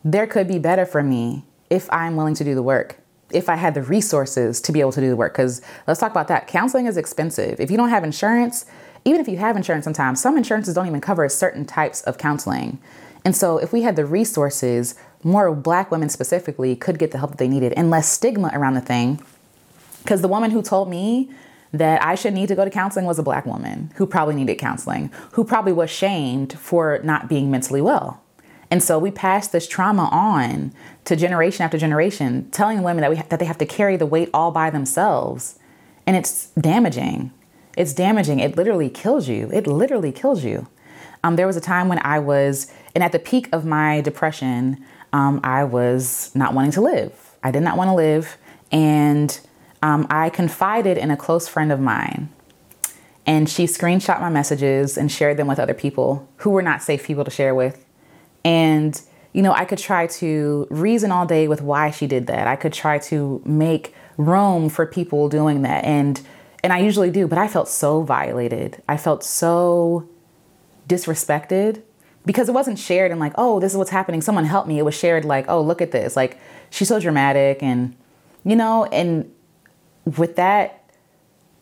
there 0.03 0.27
could 0.27 0.47
be 0.47 0.59
better 0.59 0.85
for 0.85 1.03
me 1.03 1.45
if 1.69 1.91
I'm 1.91 2.15
willing 2.15 2.35
to 2.35 2.43
do 2.43 2.55
the 2.55 2.63
work, 2.63 2.97
if 3.31 3.49
I 3.49 3.55
had 3.55 3.73
the 3.73 3.81
resources 3.81 4.61
to 4.61 4.71
be 4.71 4.79
able 4.79 4.91
to 4.93 5.01
do 5.01 5.09
the 5.09 5.15
work. 5.15 5.33
Because 5.33 5.61
let's 5.87 5.99
talk 5.99 6.11
about 6.11 6.27
that. 6.27 6.47
Counseling 6.47 6.85
is 6.85 6.95
expensive. 6.95 7.59
If 7.59 7.71
you 7.71 7.77
don't 7.77 7.89
have 7.89 8.03
insurance, 8.03 8.65
even 9.03 9.19
if 9.19 9.27
you 9.27 9.37
have 9.37 9.55
insurance 9.55 9.83
sometimes, 9.83 10.21
some 10.21 10.37
insurances 10.37 10.75
don't 10.75 10.87
even 10.87 11.01
cover 11.01 11.27
certain 11.29 11.65
types 11.65 12.01
of 12.03 12.17
counseling. 12.17 12.79
And 13.25 13.35
so 13.35 13.57
if 13.57 13.73
we 13.73 13.81
had 13.81 13.95
the 13.95 14.05
resources, 14.05 14.95
more 15.23 15.53
black 15.53 15.89
women 15.89 16.09
specifically 16.09 16.75
could 16.75 16.99
get 16.99 17.11
the 17.11 17.17
help 17.17 17.31
that 17.31 17.37
they 17.39 17.47
needed 17.47 17.73
and 17.73 17.89
less 17.89 18.09
stigma 18.09 18.51
around 18.53 18.75
the 18.75 18.81
thing. 18.81 19.19
Because 20.03 20.21
the 20.21 20.27
woman 20.27 20.51
who 20.51 20.61
told 20.61 20.87
me 20.87 21.31
that 21.73 22.01
I 22.03 22.13
should 22.13 22.33
need 22.33 22.47
to 22.49 22.55
go 22.55 22.63
to 22.63 22.71
counseling 22.71 23.05
was 23.05 23.17
a 23.17 23.23
black 23.23 23.45
woman 23.45 23.91
who 23.95 24.05
probably 24.05 24.35
needed 24.35 24.55
counseling, 24.55 25.11
who 25.31 25.43
probably 25.43 25.73
was 25.73 25.89
shamed 25.89 26.53
for 26.53 26.99
not 27.03 27.27
being 27.27 27.49
mentally 27.49 27.81
well. 27.81 28.21
And 28.71 28.81
so 28.81 28.99
we 28.99 29.11
pass 29.11 29.47
this 29.47 29.67
trauma 29.67 30.09
on 30.11 30.73
to 31.05 31.15
generation 31.15 31.63
after 31.63 31.77
generation, 31.77 32.49
telling 32.51 32.81
women 32.83 33.01
that 33.01 33.09
we 33.09 33.15
that 33.17 33.39
they 33.39 33.45
have 33.45 33.57
to 33.59 33.65
carry 33.65 33.97
the 33.97 34.05
weight 34.05 34.29
all 34.33 34.51
by 34.51 34.69
themselves, 34.69 35.59
and 36.07 36.15
it's 36.15 36.47
damaging. 36.51 37.31
It's 37.77 37.93
damaging. 37.93 38.39
It 38.39 38.55
literally 38.55 38.89
kills 38.89 39.27
you. 39.27 39.49
It 39.51 39.67
literally 39.67 40.11
kills 40.11 40.43
you. 40.43 40.67
Um, 41.25 41.37
there 41.37 41.47
was 41.47 41.57
a 41.57 41.61
time 41.61 41.89
when 41.89 41.99
I 42.03 42.19
was, 42.19 42.71
and 42.93 43.03
at 43.03 43.11
the 43.11 43.17
peak 43.17 43.49
of 43.51 43.65
my 43.65 43.99
depression, 44.01 44.85
um, 45.11 45.39
I 45.43 45.63
was 45.63 46.31
not 46.35 46.53
wanting 46.53 46.69
to 46.73 46.81
live. 46.81 47.35
I 47.41 47.49
did 47.49 47.63
not 47.63 47.77
want 47.77 47.87
to 47.87 47.95
live, 47.95 48.37
and 48.71 49.39
um, 49.81 50.05
I 50.11 50.29
confided 50.29 50.99
in 50.99 51.09
a 51.09 51.17
close 51.17 51.47
friend 51.47 51.71
of 51.71 51.79
mine. 51.79 52.29
And 53.25 53.49
she 53.49 53.63
screenshot 53.63 54.21
my 54.21 54.29
messages 54.29 54.99
and 54.99 55.11
shared 55.11 55.37
them 55.37 55.47
with 55.47 55.57
other 55.57 55.73
people 55.73 56.29
who 56.37 56.51
were 56.51 56.61
not 56.61 56.83
safe 56.83 57.03
people 57.03 57.23
to 57.23 57.31
share 57.31 57.55
with. 57.55 57.83
And, 58.43 59.01
you 59.33 59.41
know, 59.41 59.51
I 59.51 59.65
could 59.65 59.79
try 59.79 60.05
to 60.05 60.67
reason 60.69 61.11
all 61.11 61.25
day 61.25 61.47
with 61.47 61.59
why 61.59 61.89
she 61.89 62.05
did 62.05 62.27
that. 62.27 62.45
I 62.45 62.55
could 62.55 62.71
try 62.71 62.99
to 62.99 63.41
make 63.43 63.95
room 64.17 64.69
for 64.69 64.85
people 64.85 65.27
doing 65.27 65.63
that. 65.63 65.85
And 65.85 66.21
and 66.63 66.71
I 66.73 66.79
usually 66.79 67.09
do, 67.09 67.27
but 67.27 67.37
I 67.37 67.47
felt 67.47 67.67
so 67.67 68.01
violated. 68.01 68.81
I 68.89 68.97
felt 68.97 69.23
so 69.23 70.09
disrespected 70.87 71.81
because 72.25 72.49
it 72.49 72.53
wasn't 72.53 72.79
shared 72.79 73.11
and 73.11 73.19
like, 73.19 73.33
oh, 73.35 73.59
this 73.59 73.71
is 73.71 73.77
what's 73.77 73.91
happening. 73.91 74.21
Someone 74.21 74.45
help 74.45 74.67
me. 74.67 74.79
It 74.79 74.85
was 74.85 74.95
shared 74.95 75.25
like, 75.25 75.45
oh, 75.47 75.61
look 75.61 75.81
at 75.81 75.91
this. 75.91 76.15
Like 76.15 76.39
she's 76.69 76.87
so 76.87 76.99
dramatic 76.99 77.61
and 77.61 77.95
you 78.43 78.55
know, 78.55 78.85
and 78.85 79.31
with 80.17 80.35
that, 80.35 80.83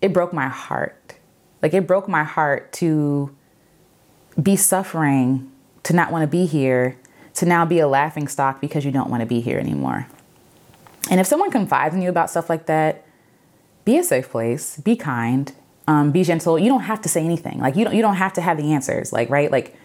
it 0.01 0.11
broke 0.11 0.33
my 0.33 0.47
heart. 0.47 1.15
Like 1.61 1.73
it 1.73 1.87
broke 1.87 2.07
my 2.07 2.23
heart 2.23 2.73
to 2.73 3.33
be 4.41 4.55
suffering 4.55 5.49
to 5.83 5.93
not 5.93 6.11
want 6.11 6.23
to 6.23 6.27
be 6.27 6.45
here, 6.45 6.97
to 7.35 7.45
now 7.45 7.65
be 7.65 7.79
a 7.79 7.87
laughing 7.87 8.27
stock 8.27 8.59
because 8.59 8.85
you 8.85 8.91
don't 8.91 9.09
want 9.09 9.21
to 9.21 9.25
be 9.25 9.41
here 9.41 9.59
anymore. 9.59 10.07
And 11.09 11.19
if 11.19 11.27
someone 11.27 11.51
confides 11.51 11.93
in 11.95 12.01
you 12.01 12.09
about 12.09 12.29
stuff 12.29 12.49
like 12.49 12.65
that, 12.67 13.05
be 13.85 13.97
a 13.97 14.03
safe 14.03 14.29
place, 14.29 14.77
be 14.77 14.95
kind, 14.95 15.51
um, 15.87 16.11
be 16.11 16.23
gentle. 16.23 16.57
You 16.57 16.69
don't 16.69 16.81
have 16.81 17.01
to 17.01 17.09
say 17.09 17.23
anything. 17.23 17.59
Like 17.59 17.75
you 17.75 17.83
don't 17.83 17.95
you 17.95 18.01
don't 18.01 18.15
have 18.15 18.33
to 18.33 18.41
have 18.41 18.57
the 18.57 18.73
answers. 18.73 19.11
Like 19.13 19.29
right, 19.29 19.51
like 19.51 19.75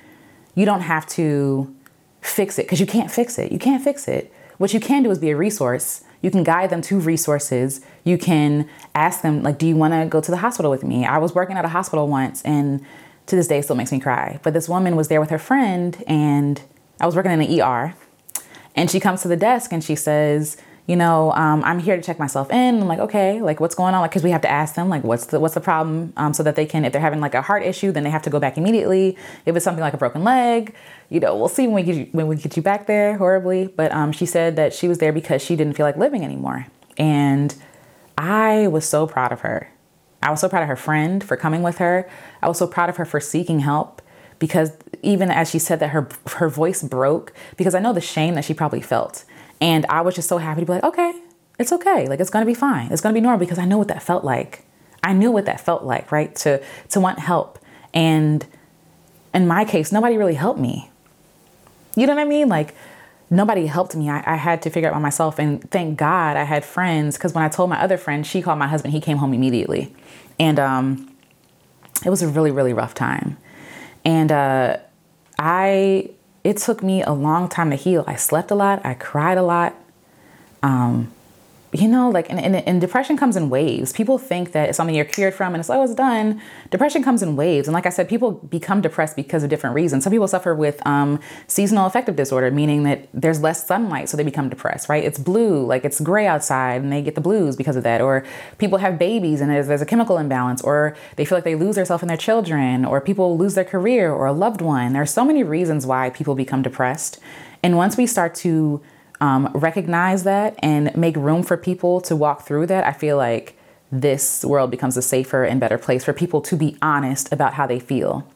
you 0.55 0.65
don't 0.65 0.83
have 0.83 1.07
to 1.09 1.75
fix 2.21 2.59
it 2.59 2.63
because 2.63 2.81
you 2.81 2.87
can't 2.87 3.11
fix 3.11 3.39
it. 3.39 3.53
You 3.53 3.59
can't 3.59 3.83
fix 3.83 4.09
it. 4.09 4.33
What 4.59 4.75
you 4.75 4.81
can 4.81 5.03
do 5.03 5.11
is 5.11 5.19
be 5.19 5.31
a 5.31 5.37
resource. 5.37 6.05
You 6.21 6.31
can 6.31 6.43
guide 6.43 6.71
them 6.71 6.83
to 6.83 6.99
resources. 6.99 7.81
You 8.03 8.19
can 8.19 8.69
ask 8.95 9.23
them 9.23 9.43
like, 9.43 9.59
"Do 9.59 9.67
you 9.67 9.77
want 9.77 9.95
to 9.95 10.07
go 10.07 10.21
to 10.21 10.31
the 10.31 10.39
hospital 10.39 10.71
with 10.71 10.85
me?" 10.85 11.07
I 11.07 11.19
was 11.19 11.35
working 11.35 11.57
at 11.57 11.65
a 11.65 11.69
hospital 11.69 12.09
once, 12.09 12.43
and 12.43 12.85
to 13.27 13.37
this 13.37 13.47
day 13.47 13.61
still 13.63 13.77
makes 13.77 13.93
me 13.93 14.01
cry. 14.01 14.41
But 14.43 14.55
this 14.55 14.69
woman 14.69 14.97
was 14.97 15.09
there 15.09 15.21
with 15.21 15.31
her 15.31 15.39
friend, 15.39 16.03
and 16.07 16.61
I 17.01 17.07
was 17.07 17.15
working 17.15 17.31
in 17.31 17.39
the 17.39 17.61
ER, 17.61 17.95
and 18.75 18.91
she 18.91 19.01
comes 19.01 19.23
to 19.23 19.29
the 19.29 19.37
desk 19.37 19.73
and 19.73 19.83
she 19.83 19.97
says, 19.97 20.57
you 20.89 20.97
know, 20.97 21.33
um, 21.33 21.63
I'm 21.65 21.79
here 21.79 21.97
to 21.97 22.03
check 22.03 22.19
myself 22.19 22.51
in. 22.51 22.81
I'm 22.81 22.89
like, 22.89 22.99
okay, 22.99 23.43
like 23.43 23.61
what's 23.61 23.75
going 23.75 23.95
on? 23.95 24.01
Like, 24.01 24.11
cause 24.11 24.25
we 24.25 24.31
have 24.31 24.41
to 24.41 24.51
ask 24.51 24.75
them, 24.75 24.89
like, 24.89 25.05
what's 25.05 25.27
the 25.27 25.39
what's 25.39 25.53
the 25.53 25.61
problem, 25.61 26.15
um, 26.17 26.33
so 26.33 26.43
that 26.43 26.57
they 26.57 26.65
can, 26.65 26.87
if 26.87 26.93
they're 26.93 27.03
having 27.03 27.21
like 27.21 27.35
a 27.35 27.43
heart 27.43 27.63
issue, 27.63 27.93
then 27.93 28.05
they 28.05 28.11
have 28.11 28.23
to 28.23 28.31
go 28.31 28.41
back 28.41 28.57
immediately. 28.57 29.17
If 29.45 29.55
it's 29.55 29.65
something 29.65 29.83
like 29.83 29.93
a 29.93 29.99
broken 29.99 30.25
leg, 30.25 30.75
you 31.11 31.21
know, 31.21 31.37
we'll 31.37 31.49
see 31.49 31.67
when 31.67 31.75
we 31.75 31.83
get 31.83 31.95
you, 31.95 32.09
when 32.13 32.27
we 32.27 32.37
get 32.37 32.57
you 32.57 32.63
back 32.63 32.87
there 32.87 33.19
horribly. 33.19 33.67
But 33.67 33.93
um, 33.93 34.13
she 34.13 34.25
said 34.25 34.57
that 34.57 34.73
she 34.73 34.89
was 34.89 34.97
there 34.97 35.13
because 35.13 35.43
she 35.43 35.57
didn't 35.57 35.75
feel 35.75 35.85
like 35.85 35.99
living 35.99 36.25
anymore, 36.25 36.67
and 36.97 37.55
I 38.17 38.69
was 38.69 38.89
so 38.89 39.07
proud 39.07 39.31
of 39.31 39.41
her. 39.43 39.71
I 40.23 40.31
was 40.31 40.41
so 40.41 40.49
proud 40.49 40.63
of 40.63 40.69
her 40.69 40.77
friend 40.77 41.23
for 41.23 41.37
coming 41.37 41.63
with 41.63 41.79
her. 41.79 42.09
I 42.43 42.49
was 42.49 42.57
so 42.57 42.67
proud 42.67 42.89
of 42.89 42.97
her 42.97 43.05
for 43.05 43.21
seeking 43.21 43.61
help 43.61 44.01
because 44.39 44.73
even 45.03 45.31
as 45.31 45.51
she 45.51 45.59
said 45.59 45.81
that 45.81 45.89
her 45.89 46.09
her 46.37 46.49
voice 46.49 46.83
broke 46.83 47.35
because 47.59 47.75
I 47.75 47.79
know 47.79 47.93
the 47.93 48.01
shame 48.01 48.35
that 48.37 48.45
she 48.47 48.55
probably 48.55 48.81
felt. 48.81 49.27
And 49.61 49.87
I 49.89 50.01
was 50.03 50.15
just 50.15 50.29
so 50.29 50.39
happy 50.39 50.61
to 50.61 50.67
be 50.67 50.73
like, 50.73 50.85
okay, 50.85 51.13
it's 51.59 51.73
okay. 51.73 52.07
Like 52.07 52.21
it's 52.21 52.31
gonna 52.31 52.47
be 52.47 52.55
fine. 52.55 52.93
It's 52.93 53.01
gonna 53.01 53.15
be 53.15 53.21
normal 53.21 53.41
because 53.41 53.59
I 53.59 53.65
know 53.65 53.79
what 53.79 53.89
that 53.89 54.03
felt 54.03 54.25
like. 54.25 54.65
I 55.03 55.13
knew 55.13 55.31
what 55.31 55.47
that 55.47 55.61
felt 55.61 55.85
like, 55.85 56.13
right? 56.13 56.35
To 56.37 56.63
to 56.91 57.01
want 57.01 57.19
help. 57.19 57.59
And 57.93 58.47
in 59.35 59.47
my 59.47 59.65
case, 59.65 59.93
nobody 59.93 60.17
really 60.17 60.35
helped 60.35 60.61
me. 60.61 60.91
You 61.97 62.07
know 62.07 62.15
what 62.15 62.23
I 62.23 62.25
mean? 62.25 62.49
Like 62.49 62.75
nobody 63.31 63.67
helped 63.67 63.95
me. 63.95 64.09
I, 64.09 64.23
I, 64.25 64.37
had 64.37 64.63
to 64.63 64.71
figure 64.71 64.89
out 64.89 64.95
by 64.95 65.01
myself. 65.01 65.39
And 65.39 65.69
thank 65.71 65.99
God 65.99 66.37
I 66.37 66.45
had 66.45 66.65
friends 66.65 67.17
because 67.17 67.35
when 67.35 67.45
I 67.45 67.49
told 67.49 67.69
my 67.69 67.81
other 67.81 67.99
friend, 67.99 68.27
she 68.27 68.41
called 68.41 68.59
my 68.59 68.69
husband, 68.69 68.95
he 68.95 69.01
came 69.01 69.19
home 69.19 69.35
immediately. 69.35 69.95
And 70.39 70.59
um, 70.59 71.15
it 72.05 72.11
was 72.11 72.23
a 72.23 72.29
really, 72.29 72.51
really 72.51 72.73
rough 72.73 72.95
time. 72.95 73.37
And 74.05 74.33
uh, 74.33 74.79
I, 75.39 76.11
it 76.45 76.57
took 76.57 76.83
me 76.83 77.03
a 77.03 77.13
long 77.13 77.49
time 77.49 77.71
to 77.71 77.77
heal. 77.77 78.05
I 78.07 78.17
slept 78.17 78.51
a 78.51 78.55
lot, 78.55 78.85
I 78.85 78.95
cried 78.95 79.39
a 79.39 79.43
lot. 79.43 79.75
Um, 80.63 81.13
you 81.73 81.87
know, 81.87 82.09
like, 82.09 82.31
and, 82.31 82.41
and, 82.41 82.57
and, 82.57 82.81
depression 82.81 83.17
comes 83.17 83.37
in 83.37 83.51
waves. 83.51 83.93
People 83.93 84.17
think 84.17 84.53
that 84.53 84.71
it's 84.71 84.77
something 84.77 84.95
you're 84.95 85.05
cured 85.05 85.35
from 85.35 85.55
and 85.55 85.61
it's, 85.61 85.69
oh, 85.69 85.83
it's 85.83 85.95
done. 85.95 86.41
Depression 86.71 87.03
comes 87.03 87.23
in 87.23 87.37
waves. 87.37 87.69
And 87.69 87.75
like 87.75 87.85
I 87.85 87.91
said, 87.91 88.09
people 88.09 88.33
become 88.33 88.81
depressed 88.81 89.17
because 89.17 89.43
of 89.43 89.51
different 89.51 89.75
reasons. 89.75 90.05
Some 90.05 90.11
people 90.11 90.29
suffer 90.29 90.55
with 90.55 90.85
um, 90.87 91.21
seasonal 91.47 91.85
affective 91.85 92.17
disorder, 92.17 92.51
meaning 92.51 92.85
that 92.85 93.09
there's 93.13 93.43
less 93.43 93.67
sunlight, 93.67 94.09
so 94.09 94.17
they 94.17 94.23
become 94.23 94.49
depressed, 94.49 94.89
right? 94.89 95.05
It's 95.05 95.19
blue, 95.19 95.65
like 95.65 95.85
it's 95.85 96.01
gray 96.01 96.27
outside, 96.27 96.81
and 96.81 96.91
they 96.91 97.03
get 97.03 97.15
the 97.15 97.21
blues 97.21 97.55
because 97.55 97.77
of 97.77 97.83
that. 97.83 98.01
Or 98.01 98.25
people 98.57 98.79
have 98.79 98.99
babies 98.99 99.43
and 99.43 99.51
there's, 99.51 99.67
there's 99.67 99.83
a 99.83 99.87
chemical 99.87 100.17
imbalance, 100.17 100.63
or 100.63 100.97
they 101.17 101.27
feel 101.27 101.37
like 101.37 101.45
they 101.45 101.55
lose 101.55 101.75
themselves 101.77 102.03
in 102.03 102.09
their 102.09 102.17
children, 102.17 102.87
or 102.87 103.01
people 103.01 103.37
lose 103.37 103.55
their 103.55 103.65
career 103.65 104.11
or 104.11 104.25
a 104.25 104.33
loved 104.33 104.63
one. 104.63 104.95
There 104.95 105.03
are 105.03 105.07
so 105.07 105.25
many 105.25 105.43
reasons 105.43 105.85
why 105.85 106.09
people 106.11 106.35
become 106.35 106.63
depressed. 106.63 107.19
And 107.63 107.77
once 107.77 107.97
we 107.97 108.07
start 108.07 108.35
to 108.37 108.81
um, 109.21 109.51
recognize 109.55 110.25
that 110.25 110.55
and 110.61 110.97
make 110.97 111.17
room 111.17 111.43
for 111.43 111.57
people 111.57 112.01
to 112.03 112.15
walk 112.15 112.47
through 112.47 112.67
that, 112.67 112.85
I 112.85 112.93
feel 112.93 113.17
like 113.17 113.57
this 113.91 114.45
world 114.45 114.71
becomes 114.71 114.97
a 114.97 115.03
safer 115.03 115.45
and 115.45 115.61
better 115.61 115.79
place 115.79 116.05
for 116.05 116.13
people 116.13 116.41
to 116.43 116.57
be 116.57 116.77
honest 116.83 117.33
about 117.33 117.55
how 117.55 117.67
they 117.67 117.79
feel. 117.79 118.27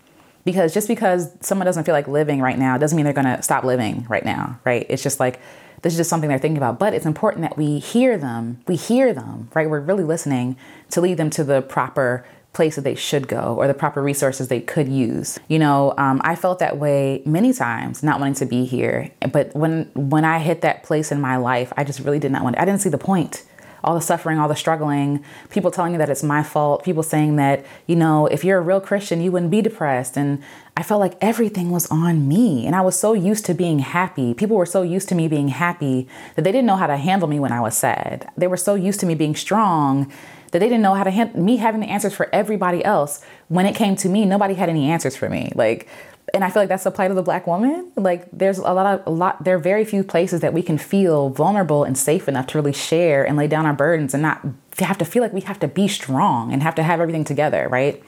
Because 0.44 0.74
just 0.74 0.88
because 0.88 1.30
someone 1.40 1.66
doesn't 1.66 1.84
feel 1.84 1.94
like 1.94 2.08
living 2.08 2.40
right 2.40 2.58
now 2.58 2.76
doesn't 2.76 2.96
mean 2.96 3.04
they're 3.04 3.12
going 3.12 3.36
to 3.36 3.42
stop 3.42 3.62
living 3.62 4.06
right 4.08 4.24
now, 4.24 4.58
right? 4.64 4.86
It's 4.88 5.02
just 5.02 5.20
like 5.20 5.40
this 5.82 5.92
is 5.92 5.98
just 5.98 6.10
something 6.10 6.28
they're 6.28 6.38
thinking 6.38 6.56
about. 6.56 6.78
But 6.78 6.94
it's 6.94 7.06
important 7.06 7.42
that 7.42 7.56
we 7.56 7.78
hear 7.78 8.16
them. 8.16 8.60
We 8.66 8.76
hear 8.76 9.12
them, 9.12 9.50
right? 9.54 9.68
We're 9.68 9.80
really 9.80 10.04
listening 10.04 10.56
to 10.90 11.00
lead 11.00 11.16
them 11.16 11.30
to 11.30 11.44
the 11.44 11.62
proper 11.62 12.24
place 12.52 12.76
that 12.76 12.82
they 12.82 12.94
should 12.94 13.28
go 13.28 13.54
or 13.58 13.66
the 13.66 13.74
proper 13.74 14.02
resources 14.02 14.48
they 14.48 14.60
could 14.60 14.88
use. 14.88 15.38
You 15.48 15.58
know, 15.58 15.94
um, 15.96 16.20
I 16.24 16.34
felt 16.36 16.58
that 16.58 16.78
way 16.78 17.22
many 17.24 17.52
times, 17.52 18.02
not 18.02 18.20
wanting 18.20 18.34
to 18.34 18.46
be 18.46 18.64
here. 18.64 19.10
But 19.32 19.54
when 19.54 19.90
when 19.94 20.24
I 20.24 20.38
hit 20.38 20.60
that 20.60 20.82
place 20.82 21.10
in 21.10 21.20
my 21.20 21.36
life, 21.36 21.72
I 21.76 21.84
just 21.84 22.00
really 22.00 22.18
did 22.18 22.32
not 22.32 22.42
want. 22.42 22.58
I 22.58 22.64
didn't 22.64 22.80
see 22.80 22.90
the 22.90 22.98
point. 22.98 23.44
All 23.84 23.96
the 23.96 24.00
suffering, 24.00 24.38
all 24.38 24.46
the 24.46 24.54
struggling, 24.54 25.24
people 25.50 25.72
telling 25.72 25.90
me 25.90 25.98
that 25.98 26.08
it's 26.08 26.22
my 26.22 26.44
fault, 26.44 26.84
people 26.84 27.02
saying 27.02 27.34
that, 27.34 27.66
you 27.88 27.96
know, 27.96 28.28
if 28.28 28.44
you're 28.44 28.58
a 28.58 28.62
real 28.62 28.80
Christian, 28.80 29.20
you 29.20 29.32
wouldn't 29.32 29.50
be 29.50 29.60
depressed. 29.60 30.16
And 30.16 30.40
I 30.76 30.84
felt 30.84 31.00
like 31.00 31.16
everything 31.20 31.72
was 31.72 31.88
on 31.90 32.28
me. 32.28 32.64
And 32.64 32.76
I 32.76 32.80
was 32.80 32.96
so 32.96 33.12
used 33.12 33.44
to 33.46 33.54
being 33.54 33.80
happy. 33.80 34.34
People 34.34 34.56
were 34.56 34.66
so 34.66 34.82
used 34.82 35.08
to 35.08 35.16
me 35.16 35.26
being 35.26 35.48
happy 35.48 36.06
that 36.36 36.42
they 36.42 36.52
didn't 36.52 36.66
know 36.66 36.76
how 36.76 36.86
to 36.86 36.96
handle 36.96 37.28
me 37.28 37.40
when 37.40 37.50
I 37.50 37.60
was 37.60 37.76
sad. 37.76 38.30
They 38.36 38.46
were 38.46 38.56
so 38.56 38.76
used 38.76 39.00
to 39.00 39.06
me 39.06 39.16
being 39.16 39.34
strong 39.34 40.12
that 40.52 40.60
they 40.60 40.68
didn't 40.68 40.82
know 40.82 40.94
how 40.94 41.04
to 41.04 41.10
handle 41.10 41.42
me 41.42 41.56
having 41.56 41.80
the 41.80 41.88
answers 41.88 42.14
for 42.14 42.28
everybody 42.32 42.84
else. 42.84 43.22
When 43.48 43.66
it 43.66 43.74
came 43.74 43.96
to 43.96 44.08
me, 44.08 44.24
nobody 44.24 44.54
had 44.54 44.68
any 44.68 44.88
answers 44.88 45.16
for 45.16 45.28
me. 45.28 45.50
Like, 45.54 45.88
and 46.32 46.44
I 46.44 46.50
feel 46.50 46.62
like 46.62 46.68
that's 46.68 46.84
the 46.84 46.90
plight 46.90 47.10
of 47.10 47.16
the 47.16 47.22
black 47.22 47.46
woman. 47.46 47.90
Like, 47.96 48.26
there's 48.32 48.58
a 48.58 48.72
lot 48.72 48.86
of 48.86 49.06
a 49.06 49.10
lot. 49.10 49.42
There 49.42 49.56
are 49.56 49.58
very 49.58 49.84
few 49.84 50.04
places 50.04 50.40
that 50.40 50.52
we 50.52 50.62
can 50.62 50.78
feel 50.78 51.30
vulnerable 51.30 51.84
and 51.84 51.98
safe 51.98 52.28
enough 52.28 52.46
to 52.48 52.58
really 52.58 52.72
share 52.72 53.26
and 53.26 53.36
lay 53.36 53.48
down 53.48 53.66
our 53.66 53.72
burdens 53.72 54.14
and 54.14 54.22
not 54.22 54.46
have 54.78 54.98
to 54.98 55.04
feel 55.04 55.22
like 55.22 55.32
we 55.32 55.40
have 55.42 55.58
to 55.60 55.68
be 55.68 55.88
strong 55.88 56.52
and 56.52 56.62
have 56.62 56.74
to 56.76 56.82
have 56.82 57.00
everything 57.00 57.24
together, 57.24 57.68
right? 57.70 58.02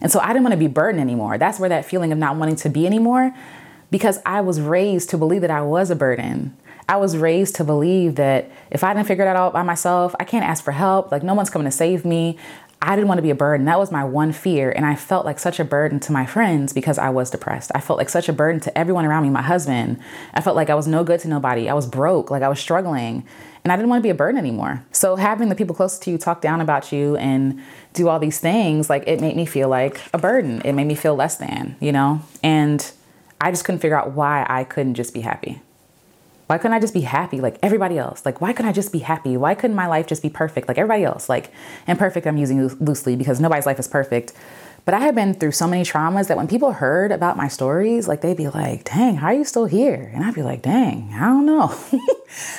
And 0.00 0.10
so 0.10 0.20
I 0.20 0.28
didn't 0.28 0.44
want 0.44 0.52
to 0.52 0.58
be 0.58 0.66
burdened 0.66 1.00
anymore. 1.00 1.38
That's 1.38 1.58
where 1.58 1.68
that 1.68 1.84
feeling 1.84 2.12
of 2.12 2.18
not 2.18 2.36
wanting 2.36 2.56
to 2.56 2.68
be 2.68 2.86
anymore 2.86 3.34
because 3.90 4.20
I 4.24 4.40
was 4.40 4.60
raised 4.60 5.10
to 5.10 5.18
believe 5.18 5.40
that 5.40 5.50
I 5.50 5.62
was 5.62 5.90
a 5.90 5.96
burden. 5.96 6.56
I 6.90 6.96
was 6.96 7.16
raised 7.16 7.54
to 7.54 7.64
believe 7.64 8.16
that 8.16 8.50
if 8.68 8.82
I 8.82 8.92
didn't 8.92 9.06
figure 9.06 9.24
that 9.24 9.36
out 9.36 9.52
by 9.52 9.62
myself, 9.62 10.12
I 10.18 10.24
can't 10.24 10.44
ask 10.44 10.64
for 10.64 10.72
help. 10.72 11.12
Like, 11.12 11.22
no 11.22 11.34
one's 11.34 11.48
coming 11.48 11.66
to 11.66 11.70
save 11.70 12.04
me. 12.04 12.36
I 12.82 12.96
didn't 12.96 13.06
want 13.06 13.18
to 13.18 13.22
be 13.22 13.30
a 13.30 13.34
burden. 13.36 13.64
That 13.66 13.78
was 13.78 13.92
my 13.92 14.02
one 14.02 14.32
fear. 14.32 14.72
And 14.72 14.84
I 14.84 14.96
felt 14.96 15.24
like 15.24 15.38
such 15.38 15.60
a 15.60 15.64
burden 15.64 16.00
to 16.00 16.12
my 16.12 16.26
friends 16.26 16.72
because 16.72 16.98
I 16.98 17.10
was 17.10 17.30
depressed. 17.30 17.70
I 17.76 17.80
felt 17.80 17.96
like 17.96 18.08
such 18.08 18.28
a 18.28 18.32
burden 18.32 18.60
to 18.62 18.76
everyone 18.76 19.04
around 19.04 19.22
me, 19.22 19.30
my 19.30 19.40
husband. 19.40 20.00
I 20.34 20.40
felt 20.40 20.56
like 20.56 20.68
I 20.68 20.74
was 20.74 20.88
no 20.88 21.04
good 21.04 21.20
to 21.20 21.28
nobody. 21.28 21.68
I 21.68 21.74
was 21.74 21.86
broke, 21.86 22.28
like 22.28 22.42
I 22.42 22.48
was 22.48 22.58
struggling. 22.58 23.24
And 23.62 23.72
I 23.72 23.76
didn't 23.76 23.88
want 23.88 24.00
to 24.00 24.02
be 24.02 24.10
a 24.10 24.14
burden 24.14 24.36
anymore. 24.36 24.84
So 24.90 25.14
having 25.14 25.48
the 25.48 25.54
people 25.54 25.76
close 25.76 25.96
to 26.00 26.10
you 26.10 26.18
talk 26.18 26.40
down 26.40 26.60
about 26.60 26.90
you 26.90 27.14
and 27.18 27.60
do 27.92 28.08
all 28.08 28.18
these 28.18 28.40
things, 28.40 28.90
like 28.90 29.04
it 29.06 29.20
made 29.20 29.36
me 29.36 29.46
feel 29.46 29.68
like 29.68 30.00
a 30.12 30.18
burden. 30.18 30.60
It 30.64 30.72
made 30.72 30.88
me 30.88 30.96
feel 30.96 31.14
less 31.14 31.36
than, 31.36 31.76
you 31.78 31.92
know? 31.92 32.20
And 32.42 32.90
I 33.40 33.52
just 33.52 33.64
couldn't 33.64 33.80
figure 33.80 33.96
out 33.96 34.10
why 34.10 34.44
I 34.48 34.64
couldn't 34.64 34.94
just 34.94 35.14
be 35.14 35.20
happy. 35.20 35.62
Why 36.50 36.58
couldn't 36.58 36.72
I 36.72 36.80
just 36.80 36.94
be 36.94 37.02
happy 37.02 37.40
like 37.40 37.60
everybody 37.62 37.96
else? 37.96 38.26
Like, 38.26 38.40
why 38.40 38.52
couldn't 38.52 38.68
I 38.68 38.72
just 38.72 38.90
be 38.90 38.98
happy? 38.98 39.36
Why 39.36 39.54
couldn't 39.54 39.76
my 39.76 39.86
life 39.86 40.08
just 40.08 40.20
be 40.20 40.28
perfect 40.28 40.66
like 40.66 40.78
everybody 40.78 41.04
else? 41.04 41.28
Like, 41.28 41.52
and 41.86 41.96
perfect 41.96 42.26
I'm 42.26 42.36
using 42.36 42.66
loosely 42.80 43.14
because 43.14 43.38
nobody's 43.38 43.66
life 43.66 43.78
is 43.78 43.86
perfect. 43.86 44.32
But 44.84 44.94
I 44.94 45.00
had 45.00 45.14
been 45.14 45.34
through 45.34 45.52
so 45.52 45.66
many 45.66 45.82
traumas 45.82 46.28
that 46.28 46.36
when 46.36 46.48
people 46.48 46.72
heard 46.72 47.12
about 47.12 47.36
my 47.36 47.48
stories, 47.48 48.08
like 48.08 48.20
they'd 48.20 48.36
be 48.36 48.48
like, 48.48 48.84
dang, 48.84 49.16
how 49.16 49.28
are 49.28 49.34
you 49.34 49.44
still 49.44 49.66
here? 49.66 50.10
And 50.14 50.24
I'd 50.24 50.34
be 50.34 50.42
like, 50.42 50.62
dang, 50.62 51.12
I 51.14 51.26
don't 51.26 51.46
know. 51.46 51.74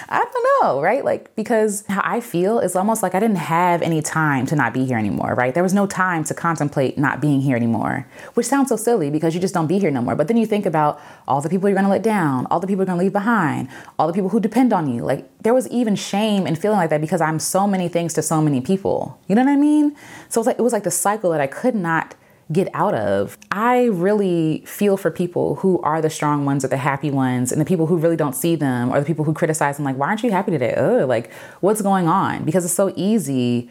I 0.10 0.20
don't 0.20 0.48
know, 0.62 0.82
right? 0.82 1.04
Like, 1.04 1.34
because 1.36 1.86
how 1.88 2.02
I 2.04 2.20
feel 2.20 2.60
is 2.60 2.76
almost 2.76 3.02
like 3.02 3.16
I 3.16 3.20
didn't 3.20 3.38
have 3.38 3.82
any 3.82 4.02
time 4.02 4.46
to 4.48 4.56
not 4.56 4.74
be 4.74 4.86
here 4.86 4.98
anymore, 4.98 5.34
right? 5.36 5.54
There 5.54 5.64
was 5.64 5.74
no 5.74 5.88
time 5.88 6.24
to 6.26 6.34
contemplate 6.34 6.98
not 6.98 7.22
being 7.22 7.42
here 7.42 7.56
anymore, 7.56 8.08
which 8.34 8.46
sounds 8.46 8.70
so 8.70 8.76
silly 8.76 9.10
because 9.10 9.34
you 9.34 9.42
just 9.42 9.54
don't 9.54 9.68
be 9.68 9.80
here 9.80 9.92
no 9.92 10.02
more. 10.02 10.16
But 10.16 10.28
then 10.28 10.38
you 10.38 10.46
think 10.46 10.66
about 10.66 11.02
all 11.28 11.42
the 11.42 11.50
people 11.50 11.70
you're 11.70 11.76
gonna 11.76 11.90
let 11.90 12.04
down, 12.04 12.46
all 12.48 12.60
the 12.60 12.68
people 12.68 12.82
you're 12.82 12.88
gonna 12.88 13.02
leave 13.02 13.14
behind, 13.14 13.70
all 13.98 14.08
the 14.08 14.14
people 14.14 14.30
who 14.30 14.40
depend 14.40 14.74
on 14.74 14.94
you. 14.94 15.04
Like, 15.04 15.28
there 15.42 15.54
was 15.54 15.68
even 15.70 15.96
shame 15.96 16.46
in 16.46 16.56
feeling 16.56 16.78
like 16.78 16.90
that 16.92 17.02
because 17.02 17.22
I'm 17.22 17.40
so 17.40 17.68
many 17.68 17.88
things 17.88 18.14
to 18.14 18.22
so 18.22 18.42
many 18.42 18.62
people. 18.62 19.20
You 19.28 19.36
know 19.36 19.44
what 19.44 19.52
I 19.52 19.56
mean? 19.56 19.96
So 20.30 20.40
it 20.40 20.42
was 20.42 20.48
like, 20.48 20.60
it 20.60 20.62
was 20.62 20.74
like 20.74 20.84
the 20.84 20.92
cycle 20.92 21.32
that 21.32 21.42
I 21.42 21.48
could 21.48 21.76
not 21.76 22.16
get 22.52 22.68
out 22.74 22.94
of. 22.94 23.38
I 23.50 23.86
really 23.86 24.64
feel 24.66 24.98
for 24.98 25.10
people 25.10 25.56
who 25.56 25.80
are 25.82 26.02
the 26.02 26.10
strong 26.10 26.46
ones 26.46 26.66
or 26.66 26.68
the 26.68 26.78
happy 26.78 27.10
ones, 27.10 27.52
and 27.52 27.62
the 27.62 27.66
people 27.66 27.88
who 27.88 27.98
really 27.98 28.18
don't 28.18 28.36
see 28.36 28.56
them, 28.56 28.92
or 28.92 29.00
the 29.00 29.06
people 29.06 29.24
who 29.26 29.34
criticize 29.34 29.78
them, 29.78 29.86
like, 29.86 29.96
why 29.96 30.08
aren't 30.08 30.22
you 30.22 30.32
happy 30.32 30.52
today? 30.52 30.74
Ugh, 30.76 31.08
like, 31.08 31.32
what's 31.62 31.82
going 31.82 32.08
on? 32.08 32.44
Because 32.44 32.66
it's 32.66 32.74
so 32.74 32.94
easy 32.96 33.70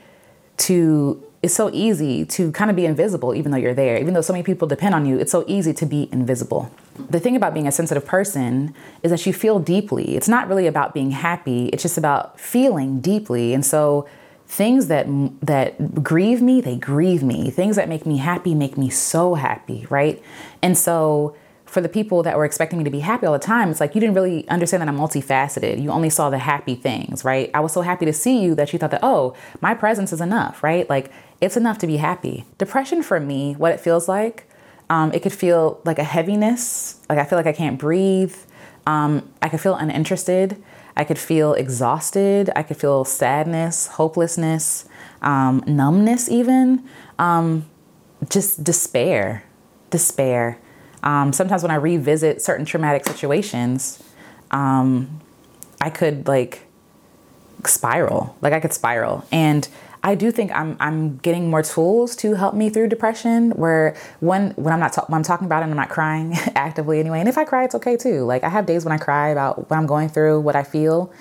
to 0.59 1.23
it's 1.43 1.55
so 1.55 1.71
easy 1.73 2.25
to 2.27 2.53
kind 2.53 2.71
of 2.71 2.77
be 2.77 2.85
invisible 2.85 3.35
even 3.35 3.51
though 3.51 3.59
you're 3.59 3.75
there. 3.75 3.99
Even 3.99 4.13
though 4.13 4.21
so 4.21 4.33
many 4.33 4.43
people 4.43 4.69
depend 4.69 4.95
on 4.95 5.07
you 5.07 5.19
it's 5.19 5.33
so 5.33 5.45
easy 5.47 5.73
to 5.73 5.87
be 5.87 6.09
invisible. 6.13 6.71
The 7.09 7.21
thing 7.21 7.35
about 7.35 7.55
being 7.55 7.67
a 7.67 7.73
sensitive 7.73 8.05
person 8.05 8.75
is 9.03 9.11
that 9.11 9.25
you 9.25 9.33
feel 9.33 9.59
deeply. 9.59 10.17
It's 10.17 10.29
not 10.29 10.49
really 10.49 10.67
about 10.67 10.93
being 10.93 11.13
happy 11.13 11.67
it's 11.69 11.83
just 11.83 11.97
about 11.97 12.39
feeling 12.39 13.01
deeply. 13.01 13.55
And 13.55 13.65
so 13.65 14.09
things 14.47 14.89
that 14.89 15.07
that 15.41 16.03
grieve 16.03 16.43
me 16.43 16.61
they 16.61 16.77
grieve 16.77 17.23
me. 17.23 17.51
Things 17.51 17.77
that 17.77 17.89
make 17.89 18.05
me 18.05 18.19
happy 18.19 18.55
make 18.55 18.77
me 18.77 18.91
so 18.91 19.35
happy 19.35 19.87
right? 19.89 20.23
And 20.63 20.77
so 20.77 21.35
for 21.65 21.81
the 21.81 21.89
people 21.89 22.25
that 22.25 22.37
were 22.37 22.45
expecting 22.45 22.79
me 22.79 22.85
to 22.85 22.91
be 22.91 22.99
happy 22.99 23.25
all 23.25 23.33
the 23.33 23.39
time 23.39 23.71
it's 23.71 23.79
like 23.79 23.95
you 23.95 24.01
didn't 24.01 24.17
really 24.17 24.47
understand 24.49 24.81
that 24.83 24.89
i'm 24.89 24.99
multifaceted. 24.99 25.81
You 25.81 25.91
only 25.91 26.11
saw 26.11 26.29
the 26.29 26.39
happy 26.39 26.75
things 26.75 27.25
right? 27.25 27.51
I 27.55 27.61
was 27.61 27.73
so 27.73 27.81
happy 27.81 28.05
to 28.05 28.13
see 28.13 28.43
you 28.43 28.55
that 28.57 28.75
you 28.75 28.79
thought 28.79 28.91
that 28.91 29.01
oh 29.03 29.35
my 29.63 29.73
presence 29.73 30.13
is 30.13 30.21
enough 30.21 30.63
right? 30.63 30.91
Like 30.91 31.11
it's 31.41 31.57
enough 31.57 31.79
to 31.79 31.87
be 31.87 31.97
happy 31.97 32.45
depression 32.59 33.03
for 33.03 33.21
me 33.21 33.55
what 33.55 33.73
it 33.73 33.81
feels 33.81 34.09
like 34.09 34.47
um, 34.89 35.13
it 35.13 35.21
could 35.23 35.33
feel 35.33 35.81
like 35.85 35.99
a 35.99 36.05
heaviness 36.05 37.01
like 37.09 37.19
i 37.19 37.25
feel 37.25 37.39
like 37.39 37.47
i 37.47 37.53
can't 37.53 37.79
breathe 37.79 38.35
um, 38.87 39.29
i 39.43 39.49
could 39.49 39.61
feel 39.61 39.75
uninterested 39.75 40.63
I 41.01 41.05
could 41.05 41.19
feel 41.19 41.55
exhausted. 41.55 42.51
I 42.55 42.63
could 42.63 42.77
feel 42.77 43.05
sadness, 43.05 43.87
hopelessness, 43.87 44.87
um, 45.23 45.63
numbness, 45.67 46.29
even 46.29 46.85
um, 47.19 47.65
just 48.29 48.63
despair. 48.63 49.45
Despair. 49.91 50.59
Um, 51.03 51.33
sometimes 51.33 51.63
when 51.63 51.71
I 51.71 51.77
revisit 51.77 52.43
certain 52.43 52.67
traumatic 52.67 53.07
situations, 53.07 54.03
um, 54.51 55.21
I 55.81 55.91
could 55.91 56.29
like 56.29 56.67
spiral. 57.65 58.37
Like 58.43 58.53
I 58.53 58.61
could 58.61 58.75
spiral. 58.75 59.25
And 59.33 59.67
I 60.03 60.15
do 60.15 60.31
think 60.31 60.51
I'm 60.53 60.77
I'm 60.81 61.19
getting 61.19 61.51
more 61.51 61.63
tools 61.63 62.17
to 62.17 62.35
help 62.35 62.55
me 62.55 62.71
through 62.71 62.89
depression. 62.89 63.51
Where 63.51 63.97
when 64.21 64.53
when 64.53 64.73
I'm 64.73 64.81
not 64.81 64.93
ta- 64.95 65.05
when 65.09 65.19
I'm 65.19 65.23
talking 65.23 65.47
about 65.47 65.63
it, 65.63 65.67
I'm 65.67 65.77
not 65.77 65.91
crying 65.91 66.33
actively 66.55 67.01
anyway. 67.01 67.21
And 67.21 67.29
if 67.29 67.37
I 67.37 67.45
cry, 67.45 67.65
it's 67.65 67.75
okay 67.75 67.97
too. 67.97 68.25
Like 68.25 68.43
I 68.43 68.49
have 68.49 68.67
days 68.67 68.85
when 68.85 68.93
I 68.93 68.99
cry 68.99 69.29
about 69.29 69.69
what 69.71 69.77
I'm 69.77 69.87
going 69.87 70.09
through, 70.09 70.41
what 70.41 70.57
I 70.57 70.63
feel. 70.63 71.13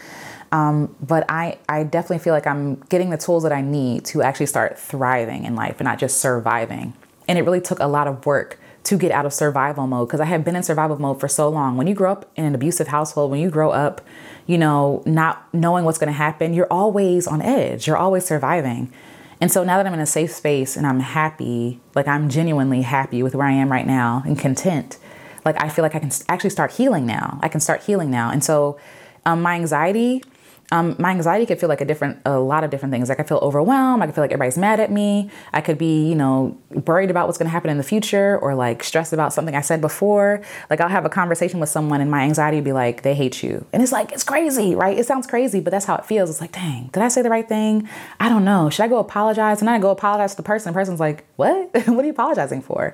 Um, 0.51 0.95
but 1.01 1.25
I 1.29 1.59
I 1.67 1.83
definitely 1.83 2.19
feel 2.19 2.33
like 2.33 2.47
I'm 2.47 2.75
getting 2.89 3.09
the 3.09 3.17
tools 3.17 3.43
that 3.43 3.51
I 3.51 3.61
need 3.61 4.05
to 4.05 4.21
actually 4.21 4.47
start 4.47 4.79
thriving 4.79 5.43
in 5.43 5.55
life 5.55 5.75
and 5.79 5.85
not 5.85 5.99
just 5.99 6.17
surviving. 6.17 6.93
And 7.27 7.37
it 7.37 7.43
really 7.43 7.61
took 7.61 7.79
a 7.79 7.87
lot 7.87 8.07
of 8.07 8.25
work 8.25 8.59
to 8.89 8.97
get 8.97 9.12
out 9.12 9.25
of 9.25 9.34
survival 9.34 9.88
mode 9.88 10.08
because 10.08 10.19
I 10.19 10.25
have 10.25 10.43
been 10.43 10.56
in 10.56 10.63
survival 10.63 10.99
mode 10.99 11.19
for 11.19 11.28
so 11.28 11.49
long. 11.49 11.78
When 11.78 11.88
you 11.88 11.95
grow 11.95 12.12
up 12.12 12.30
in 12.36 12.45
an 12.45 12.54
abusive 12.54 12.89
household, 12.89 13.32
when 13.32 13.39
you 13.39 13.49
grow 13.49 13.71
up 13.71 14.02
you 14.49 14.58
know, 14.58 15.04
not 15.06 15.47
knowing 15.54 15.86
what's 15.86 15.99
going 15.99 16.12
to 16.12 16.12
happen, 16.12 16.56
you're 16.56 16.71
always 16.71 17.28
on 17.28 17.39
edge. 17.39 17.86
You're 17.86 17.97
always 17.97 18.25
surviving. 18.25 18.91
And 19.39 19.52
so 19.52 19.63
now 19.63 19.78
that 19.78 19.86
I'm 19.86 19.93
in 19.93 19.99
a 19.99 20.08
safe 20.08 20.32
space 20.32 20.75
and 20.75 20.88
I'm 20.88 21.02
happy, 21.02 21.80
like 21.93 22.08
I'm 22.08 22.30
genuinely 22.30 22.82
happy 22.82 23.21
with 23.21 23.36
where 23.36 23.45
I 23.45 23.52
am 23.52 23.71
right 23.71 23.86
now 23.86 24.23
and 24.25 24.39
content, 24.39 24.97
like 25.45 25.62
I 25.62 25.69
feel 25.69 25.84
like 25.84 25.93
I 25.93 25.99
can 25.99 26.10
actually 26.28 26.49
start 26.49 26.71
healing 26.71 27.06
now. 27.06 27.38
I 27.43 27.47
can 27.47 27.62
start 27.62 27.84
healing 27.84 28.10
now. 28.10 28.32
And 28.32 28.43
so 28.43 28.80
um, 29.23 29.43
my 29.43 29.54
anxiety, 29.54 30.23
um, 30.71 30.95
my 30.99 31.10
anxiety 31.10 31.45
could 31.47 31.60
feel 31.60 31.69
like 31.69 31.82
a 31.82 31.86
different, 31.86 32.19
a 32.25 32.38
lot 32.39 32.63
of 32.63 32.69
different 32.69 32.93
things. 32.93 33.10
Like 33.10 33.19
I 33.19 33.23
feel 33.23 33.39
overwhelmed. 33.41 34.03
I 34.03 34.05
could 34.05 34.13
feel 34.13 34.23
like 34.23 34.32
everybody's 34.32 34.58
mad 34.58 34.79
at 34.79 34.91
me. 34.91 35.32
I 35.51 35.62
could 35.62 35.79
be, 35.79 36.08
you 36.08 36.15
know, 36.15 36.55
worried 36.69 37.10
about 37.10 37.27
what's 37.27 37.39
going 37.39 37.47
to 37.47 37.51
happen 37.51 37.71
in 37.71 37.77
the 37.77 37.84
future, 37.84 38.38
or 38.38 38.53
like 38.53 38.84
stressed 38.84 39.12
about 39.12 39.34
something 39.34 39.55
I 39.55 39.62
said 39.62 39.82
before. 39.82 40.41
Like 40.69 40.79
I'll 40.79 40.89
have 40.89 41.05
a 41.05 41.10
conversation 41.10 41.60
with 41.60 41.69
someone, 41.69 42.01
and 42.01 42.12
my 42.12 42.21
anxiety 42.21 42.58
would 42.58 42.65
be 42.65 42.73
like, 42.73 43.01
"They 43.01 43.15
hate 43.15 43.41
you," 43.41 43.65
and 43.73 43.82
it's 43.82 43.91
like 43.91 44.12
it's 44.12 44.23
crazy, 44.23 44.75
right? 44.75 44.97
It 44.97 45.08
sounds 45.08 45.25
crazy, 45.25 45.60
but 45.60 45.71
that's 45.71 45.86
how 45.86 45.95
it 45.95 46.05
feels. 46.05 46.29
It's 46.29 46.41
like, 46.41 46.51
dang, 46.51 46.89
did 46.93 47.01
I 47.01 47.08
say 47.08 47.23
the 47.23 47.32
right 47.32 47.47
thing? 47.47 47.89
I 48.19 48.29
don't 48.29 48.45
know. 48.45 48.69
Should 48.69 48.84
I 48.84 48.88
go 48.88 48.99
apologize? 48.99 49.62
And 49.62 49.69
I 49.69 49.79
go 49.79 49.89
apologize 49.89 50.32
to 50.32 50.38
the 50.38 50.43
person. 50.43 50.71
The 50.71 50.77
person's 50.77 50.99
like, 50.99 51.25
what? 51.36 51.69
what 51.88 51.99
are 51.99 52.05
you 52.05 52.12
apologizing 52.12 52.62
for? 52.62 52.93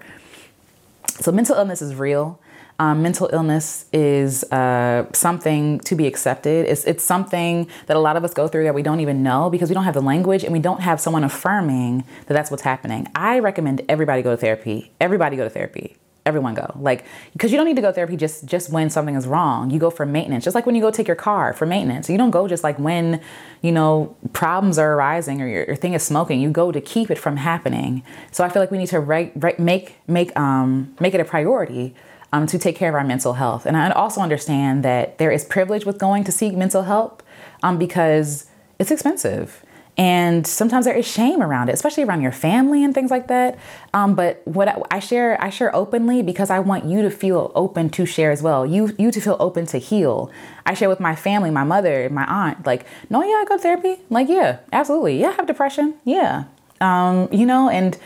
So 1.20 1.32
mental 1.32 1.56
illness 1.56 1.82
is 1.82 1.96
real. 1.96 2.40
Um, 2.78 3.02
mental 3.02 3.30
illness 3.32 3.86
is 3.94 4.44
uh, 4.52 5.06
something 5.14 5.80
to 5.82 5.96
be 5.96 6.08
accepted. 6.08 6.66
It's, 6.66 6.84
it's 6.84 7.06
something 7.06 7.70
that 7.86 7.96
a 7.96 8.00
lot 8.02 8.18
of 8.18 8.26
us 8.26 8.34
go 8.34 8.50
through 8.50 8.66
that 8.66 8.76
we 8.76 8.84
don't 8.84 9.00
even 9.00 9.24
know 9.24 9.50
because 9.50 9.70
we 9.70 9.74
don't 9.74 9.86
have 9.86 9.94
the 9.94 10.02
language 10.02 10.44
and 10.44 10.52
we 10.52 10.60
don't 10.60 10.82
have 10.82 11.00
someone 11.00 11.24
affirming 11.24 12.04
that 12.26 12.34
that's 12.34 12.52
what's 12.52 12.64
happening. 12.64 13.08
I 13.16 13.40
recommend 13.40 13.82
everybody 13.88 14.22
go 14.22 14.32
to 14.32 14.38
therapy. 14.38 14.92
Everybody 15.00 15.38
go 15.38 15.46
to 15.46 15.50
therapy. 15.50 15.96
Everyone 16.26 16.54
go. 16.54 16.76
Like, 16.78 17.06
because 17.32 17.52
you 17.52 17.58
don't 17.58 17.68
need 17.68 17.76
to 17.78 17.84
go 17.84 17.92
therapy 17.94 18.18
just 18.18 18.46
just 18.46 18.72
when 18.72 18.90
something 18.90 19.16
is 19.16 19.28
wrong. 19.28 19.70
You 19.70 19.80
go 19.80 19.92
for 19.92 20.06
maintenance. 20.08 20.44
Just 20.44 20.56
like 20.56 20.66
when 20.66 20.74
you 20.74 20.82
go 20.82 20.90
take 20.90 21.08
your 21.08 21.16
car 21.16 21.54
for 21.54 21.68
maintenance. 21.68 22.10
You 22.10 22.18
don't 22.18 22.32
go 22.32 22.48
just 22.48 22.64
like 22.64 22.80
when, 22.80 23.22
you 23.62 23.72
know, 23.72 24.18
problems 24.34 24.80
are 24.80 24.96
arising 24.96 25.40
or 25.40 25.48
your, 25.48 25.66
your 25.66 25.76
thing 25.76 25.94
is 25.94 26.02
smoking. 26.02 26.42
You 26.42 26.50
go 26.50 26.72
to 26.72 26.82
keep 26.82 27.12
it 27.12 27.20
from 27.20 27.38
happening. 27.38 28.04
So 28.32 28.44
I 28.44 28.50
feel 28.50 28.62
like 28.62 28.72
we 28.72 28.80
need 28.80 28.88
to 28.88 29.00
re- 29.00 29.32
re- 29.36 29.56
make 29.60 29.98
make 30.08 30.36
um 30.38 30.96
make 31.00 31.14
it 31.14 31.22
a 31.22 31.26
priority 31.26 31.96
um, 32.36 32.46
to 32.48 32.60
take 32.60 32.76
care 32.76 32.90
of 32.90 32.96
our 32.96 33.04
mental 33.04 33.34
health. 33.34 33.66
And 33.66 33.78
I 33.78 33.90
also 33.92 34.20
understand 34.20 34.84
that 34.84 35.18
there 35.20 35.32
is 35.32 35.46
privilege 35.46 35.86
with 35.86 35.98
going 35.98 36.26
to 36.26 36.34
seek 36.34 36.54
mental 36.54 36.84
help 36.84 37.24
um, 37.64 37.78
because 37.78 38.48
it's 38.78 38.92
expensive. 38.92 39.64
And 39.98 40.46
sometimes 40.46 40.84
there 40.84 40.98
is 40.98 41.08
shame 41.08 41.42
around 41.42 41.70
it, 41.70 41.72
especially 41.72 42.04
around 42.04 42.22
your 42.22 42.34
family 42.34 42.84
and 42.84 42.94
things 42.94 43.10
like 43.10 43.30
that. 43.30 43.58
Um, 43.94 44.16
but 44.16 44.42
what 44.44 44.86
I, 44.92 45.00
share, 45.00 45.42
I 45.42 45.50
share 45.50 45.74
openly 45.74 46.22
because 46.22 46.50
I 46.50 46.60
want 46.60 46.84
you 46.84 47.02
to 47.04 47.10
feel 47.10 47.54
open 47.56 47.90
to 47.92 48.06
share 48.06 48.32
as 48.32 48.44
well. 48.44 48.66
You, 48.66 48.94
you 49.00 49.10
to 49.12 49.22
feel 49.22 49.38
open 49.40 49.66
to 49.68 49.78
heal. 49.78 50.30
I 50.66 50.74
share 50.74 50.90
with 50.90 51.00
my 51.00 51.16
family, 51.16 51.50
my 51.50 51.64
mother, 51.64 52.10
my 52.10 52.26
aunt. 52.26 52.66
Like, 52.66 52.86
no, 53.10 53.24
yeah, 53.24 53.36
I 53.36 53.46
go 53.48 53.56
to 53.56 53.64
therapy. 53.64 54.02
Like, 54.10 54.28
yeah, 54.28 54.58
absolutely. 54.74 55.22
Yeah, 55.22 55.30
I 55.30 55.32
have 55.34 55.48
depression. 55.48 55.94
Yeah, 56.04 56.44
um, 56.82 57.30
you 57.32 57.46
know, 57.46 57.70
and 57.70 57.98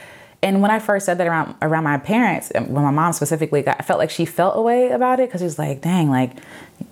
and 0.41 0.61
when 0.61 0.71
I 0.71 0.79
first 0.79 1.05
said 1.05 1.17
that 1.17 1.27
around 1.27 1.55
around 1.61 1.83
my 1.83 1.97
parents, 1.97 2.51
when 2.55 2.83
my 2.83 2.91
mom 2.91 3.13
specifically, 3.13 3.61
got, 3.61 3.77
I 3.79 3.83
felt 3.83 3.99
like 3.99 4.09
she 4.09 4.25
felt 4.25 4.57
a 4.57 4.61
way 4.61 4.89
about 4.89 5.19
it 5.19 5.27
because 5.27 5.41
she 5.41 5.45
was 5.45 5.59
like, 5.59 5.81
"Dang, 5.81 6.09
like 6.09 6.31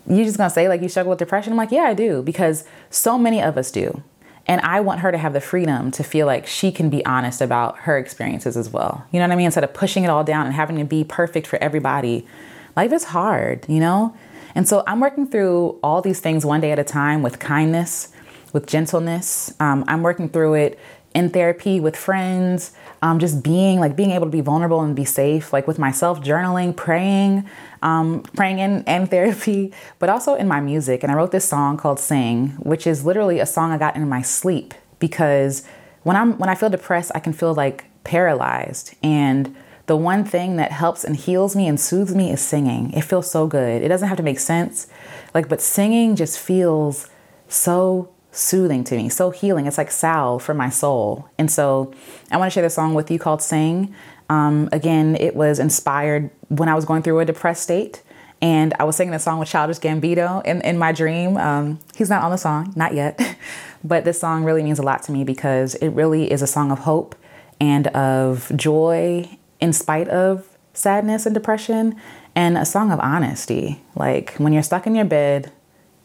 you 0.06 0.26
just 0.26 0.38
gonna 0.38 0.50
say 0.50 0.68
like 0.68 0.82
you 0.82 0.90
struggle 0.90 1.12
with 1.12 1.20
depression?" 1.20 1.54
I'm 1.54 1.58
like, 1.58 1.72
"Yeah, 1.72 1.84
I 1.84 1.94
do," 1.94 2.22
because 2.22 2.66
so 2.90 3.18
many 3.18 3.42
of 3.42 3.58
us 3.58 3.72
do, 3.72 4.04
and 4.48 4.60
I 4.62 4.82
want 4.82 5.00
her 5.00 5.12
to 5.12 5.18
have 5.18 5.32
the 5.32 5.40
freedom 5.40 5.92
to 5.92 6.04
feel 6.04 6.28
like 6.28 6.46
she 6.46 6.72
can 6.72 6.90
be 6.90 7.06
honest 7.06 7.42
about 7.42 7.80
her 7.80 7.98
experiences 7.98 8.58
as 8.58 8.70
well. 8.70 9.06
You 9.12 9.20
know 9.20 9.26
what 9.28 9.34
I 9.34 9.36
mean? 9.38 9.46
Instead 9.46 9.64
of 9.64 9.74
pushing 9.74 10.04
it 10.04 10.10
all 10.10 10.26
down 10.26 10.46
and 10.46 10.54
having 10.54 10.78
to 10.78 10.86
be 10.86 11.06
perfect 11.06 11.48
for 11.48 11.58
everybody, 11.62 12.28
life 12.76 12.92
is 12.92 13.06
hard, 13.06 13.66
you 13.70 13.80
know. 13.80 14.16
And 14.56 14.68
so 14.68 14.84
I'm 14.88 15.00
working 15.00 15.28
through 15.28 15.80
all 15.84 16.02
these 16.02 16.20
things 16.20 16.46
one 16.46 16.62
day 16.62 16.72
at 16.72 16.80
a 16.80 16.84
time 16.84 17.22
with 17.22 17.40
kindness, 17.40 18.12
with 18.54 18.66
gentleness. 18.68 19.54
Um, 19.60 19.86
I'm 19.88 20.02
working 20.02 20.30
through 20.30 20.56
it 20.56 20.80
in 21.18 21.32
therapy 21.32 21.80
with 21.80 21.96
friends, 21.96 22.74
um, 23.02 23.18
just 23.18 23.42
being 23.42 23.80
like 23.80 23.96
being 23.96 24.12
able 24.12 24.28
to 24.28 24.32
be 24.32 24.42
vulnerable 24.42 24.82
and 24.82 24.96
be 24.96 25.04
safe, 25.04 25.52
like 25.52 25.68
with 25.68 25.80
myself, 25.80 26.22
journaling, 26.22 26.76
praying, 26.76 27.44
um, 27.82 28.22
praying 28.36 28.60
in 28.60 28.84
and 28.86 29.10
therapy, 29.16 29.74
but 29.98 30.10
also 30.10 30.36
in 30.36 30.48
my 30.48 30.60
music. 30.60 31.02
And 31.02 31.12
I 31.12 31.16
wrote 31.16 31.32
this 31.32 31.50
song 31.50 31.76
called 31.76 32.00
"Sing," 32.00 32.50
which 32.60 32.86
is 32.86 33.04
literally 33.04 33.40
a 33.40 33.48
song 33.48 33.72
I 33.72 33.80
got 33.80 33.96
in 33.96 34.08
my 34.08 34.22
sleep 34.22 34.76
because 35.00 35.66
when 36.04 36.16
I'm 36.16 36.38
when 36.38 36.50
I 36.50 36.56
feel 36.56 36.70
depressed, 36.70 37.12
I 37.16 37.20
can 37.20 37.34
feel 37.34 37.56
like 37.56 37.86
paralyzed 38.04 38.94
and 39.02 39.56
the 39.88 39.98
one 39.98 40.24
thing 40.24 40.58
that 40.58 40.72
helps 40.72 41.04
and 41.04 41.16
heals 41.16 41.56
me 41.56 41.68
and 41.68 41.80
soothes 41.80 42.14
me 42.14 42.30
is 42.30 42.42
singing. 42.42 42.92
It 42.92 43.02
feels 43.02 43.32
so 43.32 43.48
good. 43.48 43.82
It 43.82 43.88
doesn't 43.88 44.08
have 44.08 44.18
to 44.18 44.24
make 44.24 44.40
sense. 44.40 44.88
Like, 45.34 45.50
but 45.50 45.62
singing 45.62 46.16
just 46.16 46.38
feels 46.38 47.10
so 47.48 48.10
soothing 48.38 48.84
to 48.86 48.96
me, 48.96 49.10
so 49.10 49.32
healing. 49.32 49.66
It's 49.66 49.78
like 49.78 49.92
salve 49.92 50.44
for 50.44 50.54
my 50.54 50.70
soul. 50.70 51.30
And 51.38 51.52
so 51.52 51.94
I 52.32 52.38
want 52.38 52.52
to 52.52 52.54
share 52.54 52.64
this 52.64 52.76
song 52.76 52.94
with 52.94 53.10
you 53.10 53.20
called 53.20 53.42
Sing. 53.42 53.94
Um, 54.30 54.70
again, 54.72 55.16
it 55.16 55.36
was 55.36 55.60
inspired 55.60 56.30
when 56.50 56.70
I 56.70 56.76
was 56.76 56.86
going 56.86 57.02
through 57.02 57.20
a 57.20 57.26
depressed 57.26 57.64
state. 57.64 58.04
And 58.40 58.76
I 58.80 58.84
was 58.84 58.96
singing 58.96 59.16
a 59.16 59.20
song 59.20 59.40
with 59.40 59.50
Childish 59.50 59.80
Gambino 59.80 60.46
in, 60.46 60.62
in 60.62 60.78
my 60.78 60.92
dream. 60.92 61.38
Um, 61.38 61.80
he's 61.96 62.10
not 62.10 62.24
on 62.24 62.30
the 62.30 62.38
song, 62.38 62.72
not 62.76 62.94
yet. 62.94 63.20
but 63.84 64.06
this 64.06 64.20
song 64.20 64.44
really 64.44 64.62
means 64.62 64.78
a 64.78 64.84
lot 64.84 65.02
to 65.04 65.12
me 65.12 65.24
because 65.24 65.74
it 65.76 65.90
really 65.90 66.32
is 66.32 66.44
a 66.44 66.48
song 66.48 66.72
of 66.72 66.80
hope 66.80 67.16
and 67.60 67.88
of 67.88 68.52
joy 68.56 69.28
in 69.60 69.74
spite 69.74 70.08
of 70.10 70.48
sadness 70.74 71.26
and 71.26 71.34
depression, 71.34 72.00
and 72.36 72.56
a 72.56 72.66
song 72.66 72.92
of 72.92 73.00
honesty. 73.00 73.82
Like 73.96 74.36
when 74.36 74.54
you're 74.54 74.62
stuck 74.62 74.86
in 74.86 74.94
your 74.94 75.06
bed, 75.06 75.52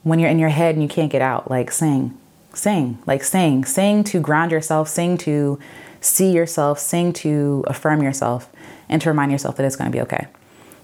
when 0.02 0.18
you're 0.18 0.30
in 0.30 0.38
your 0.38 0.48
head 0.48 0.74
and 0.74 0.82
you 0.82 0.88
can't 0.88 1.12
get 1.12 1.20
out, 1.20 1.50
like 1.50 1.70
sing 1.70 2.18
sing, 2.54 2.98
like 3.06 3.24
sing, 3.24 3.64
sing 3.64 4.04
to 4.04 4.20
ground 4.20 4.50
yourself, 4.50 4.88
sing 4.88 5.16
to 5.18 5.58
see 6.00 6.32
yourself, 6.32 6.78
sing 6.78 7.12
to 7.12 7.64
affirm 7.66 8.02
yourself, 8.02 8.50
and 8.88 9.00
to 9.02 9.08
remind 9.08 9.32
yourself 9.32 9.56
that 9.56 9.64
it's 9.64 9.76
going 9.76 9.90
to 9.90 9.96
be 9.96 10.02
okay. 10.02 10.26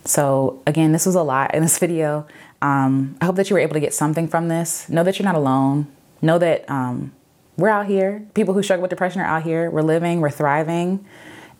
So, 0.04 0.62
again, 0.66 0.92
this 0.92 1.06
was 1.06 1.14
a 1.14 1.22
lot 1.22 1.54
in 1.54 1.62
this 1.62 1.78
video. 1.86 2.26
Um, 2.62 3.16
I 3.20 3.26
hope 3.26 3.36
that 3.36 3.50
you 3.50 3.54
were 3.54 3.60
able 3.60 3.74
to 3.74 3.80
get 3.80 3.94
something 3.94 4.28
from 4.28 4.48
this. 4.48 4.88
Know 4.88 5.04
that 5.04 5.18
you're 5.18 5.24
not 5.24 5.34
alone. 5.34 5.86
Know 6.22 6.38
that 6.38 6.68
um, 6.70 7.12
we're 7.56 7.68
out 7.68 7.86
here. 7.86 8.26
People 8.34 8.54
who 8.54 8.62
struggle 8.62 8.82
with 8.82 8.90
depression 8.90 9.20
are 9.20 9.26
out 9.26 9.42
here. 9.42 9.70
We're 9.70 9.82
living, 9.82 10.20
we're 10.20 10.30
thriving, 10.30 11.04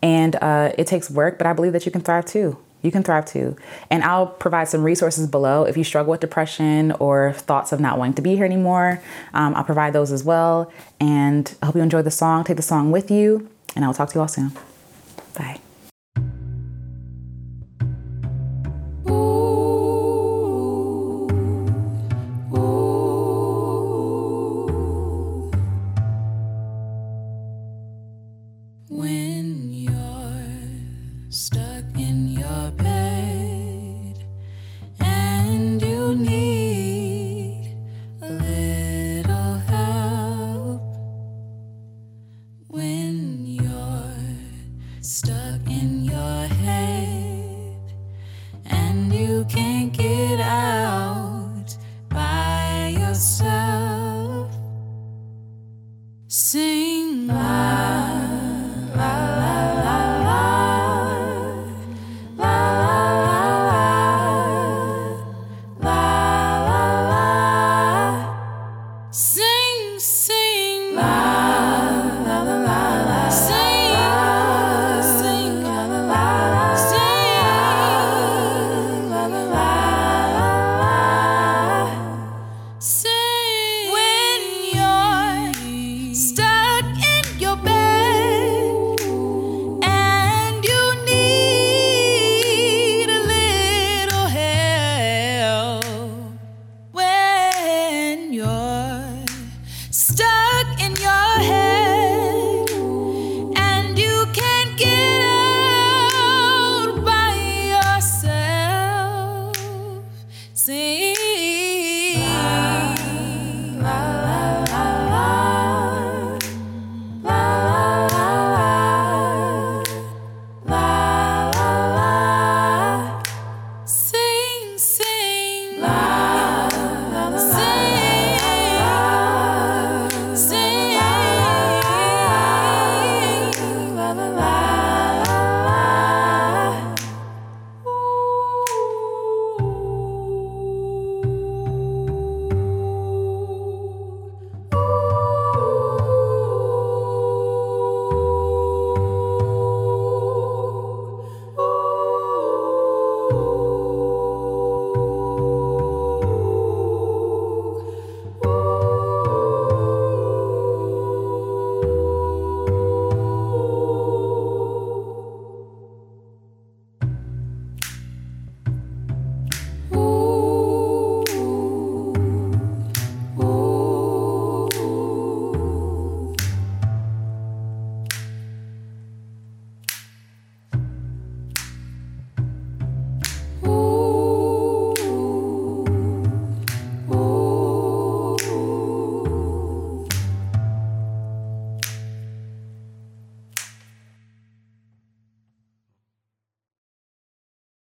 and 0.03 0.37
uh, 0.37 0.73
it 0.79 0.87
takes 0.87 1.11
work, 1.11 1.39
but 1.39 1.47
I 1.47 1.53
believe 1.53 1.73
that 1.73 1.87
you 1.87 1.93
can 1.93 2.01
thrive 2.01 2.25
too 2.25 2.59
you 2.83 2.91
can 2.91 3.03
thrive 3.03 3.27
too. 3.27 3.57
And 3.91 4.03
I'll 4.03 4.27
provide 4.27 4.69
some 4.69 4.83
resources 4.83 5.27
below 5.27 5.65
if 5.65 5.77
you 5.77 5.85
struggle 5.85 6.11
with 6.13 6.21
depression 6.21 6.93
or 6.93 7.33
thoughts 7.33 7.73
of 7.73 7.81
not 7.81 7.99
wanting 7.99 8.15
to 8.15 8.23
be 8.23 8.37
here 8.37 8.45
anymore. 8.45 9.03
Um, 9.35 9.55
I'll 9.55 9.65
provide 9.65 9.93
those 9.93 10.13
as 10.13 10.25
well. 10.25 10.73
And 11.01 11.55
I 11.63 11.67
hope 11.67 11.75
you 11.75 11.83
enjoy 11.83 12.03
the 12.03 12.11
song. 12.11 12.45
Take 12.45 12.57
the 12.57 12.63
song 12.63 12.91
with 12.91 13.11
you, 13.11 13.49
and 13.75 13.85
I'll 13.85 13.95
talk 13.95 14.11
to 14.11 14.15
you 14.15 14.21
all 14.21 14.29
soon. 14.29 14.53
Bye. 15.37 15.61